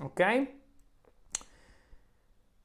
[0.00, 0.56] Ok?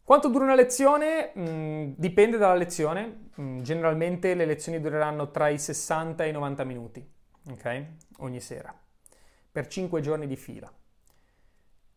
[0.04, 1.32] Quanto dura una lezione?
[1.38, 3.30] Mm, dipende dalla lezione.
[3.40, 7.14] Mm, generalmente le lezioni dureranno tra i 60 e i 90 minuti,
[7.50, 7.86] ok?
[8.18, 8.74] Ogni sera,
[9.52, 10.72] per 5 giorni di fila.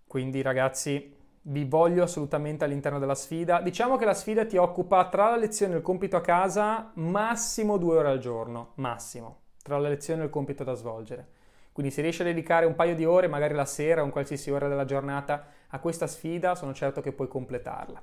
[0.07, 3.61] Quindi ragazzi, vi voglio assolutamente all'interno della sfida.
[3.61, 7.77] Diciamo che la sfida ti occupa tra la lezione e il compito a casa massimo
[7.77, 11.27] due ore al giorno, massimo tra la lezione e il compito da svolgere.
[11.73, 14.51] Quindi se riesci a dedicare un paio di ore, magari la sera o in qualsiasi
[14.51, 18.03] ora della giornata, a questa sfida, sono certo che puoi completarla.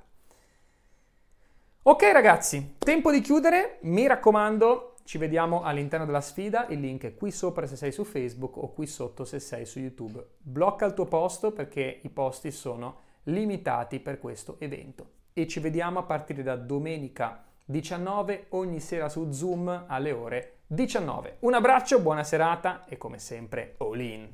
[1.82, 7.14] Ok ragazzi, tempo di chiudere, mi raccomando, ci vediamo all'interno della sfida, il link è
[7.14, 10.24] qui sopra se sei su Facebook o qui sotto se sei su YouTube.
[10.38, 15.98] Blocca il tuo posto perché i posti sono limitati per questo evento e ci vediamo
[15.98, 21.36] a partire da domenica 19 ogni sera su Zoom alle ore 19.
[21.40, 24.28] Un abbraccio, buona serata e come sempre all in.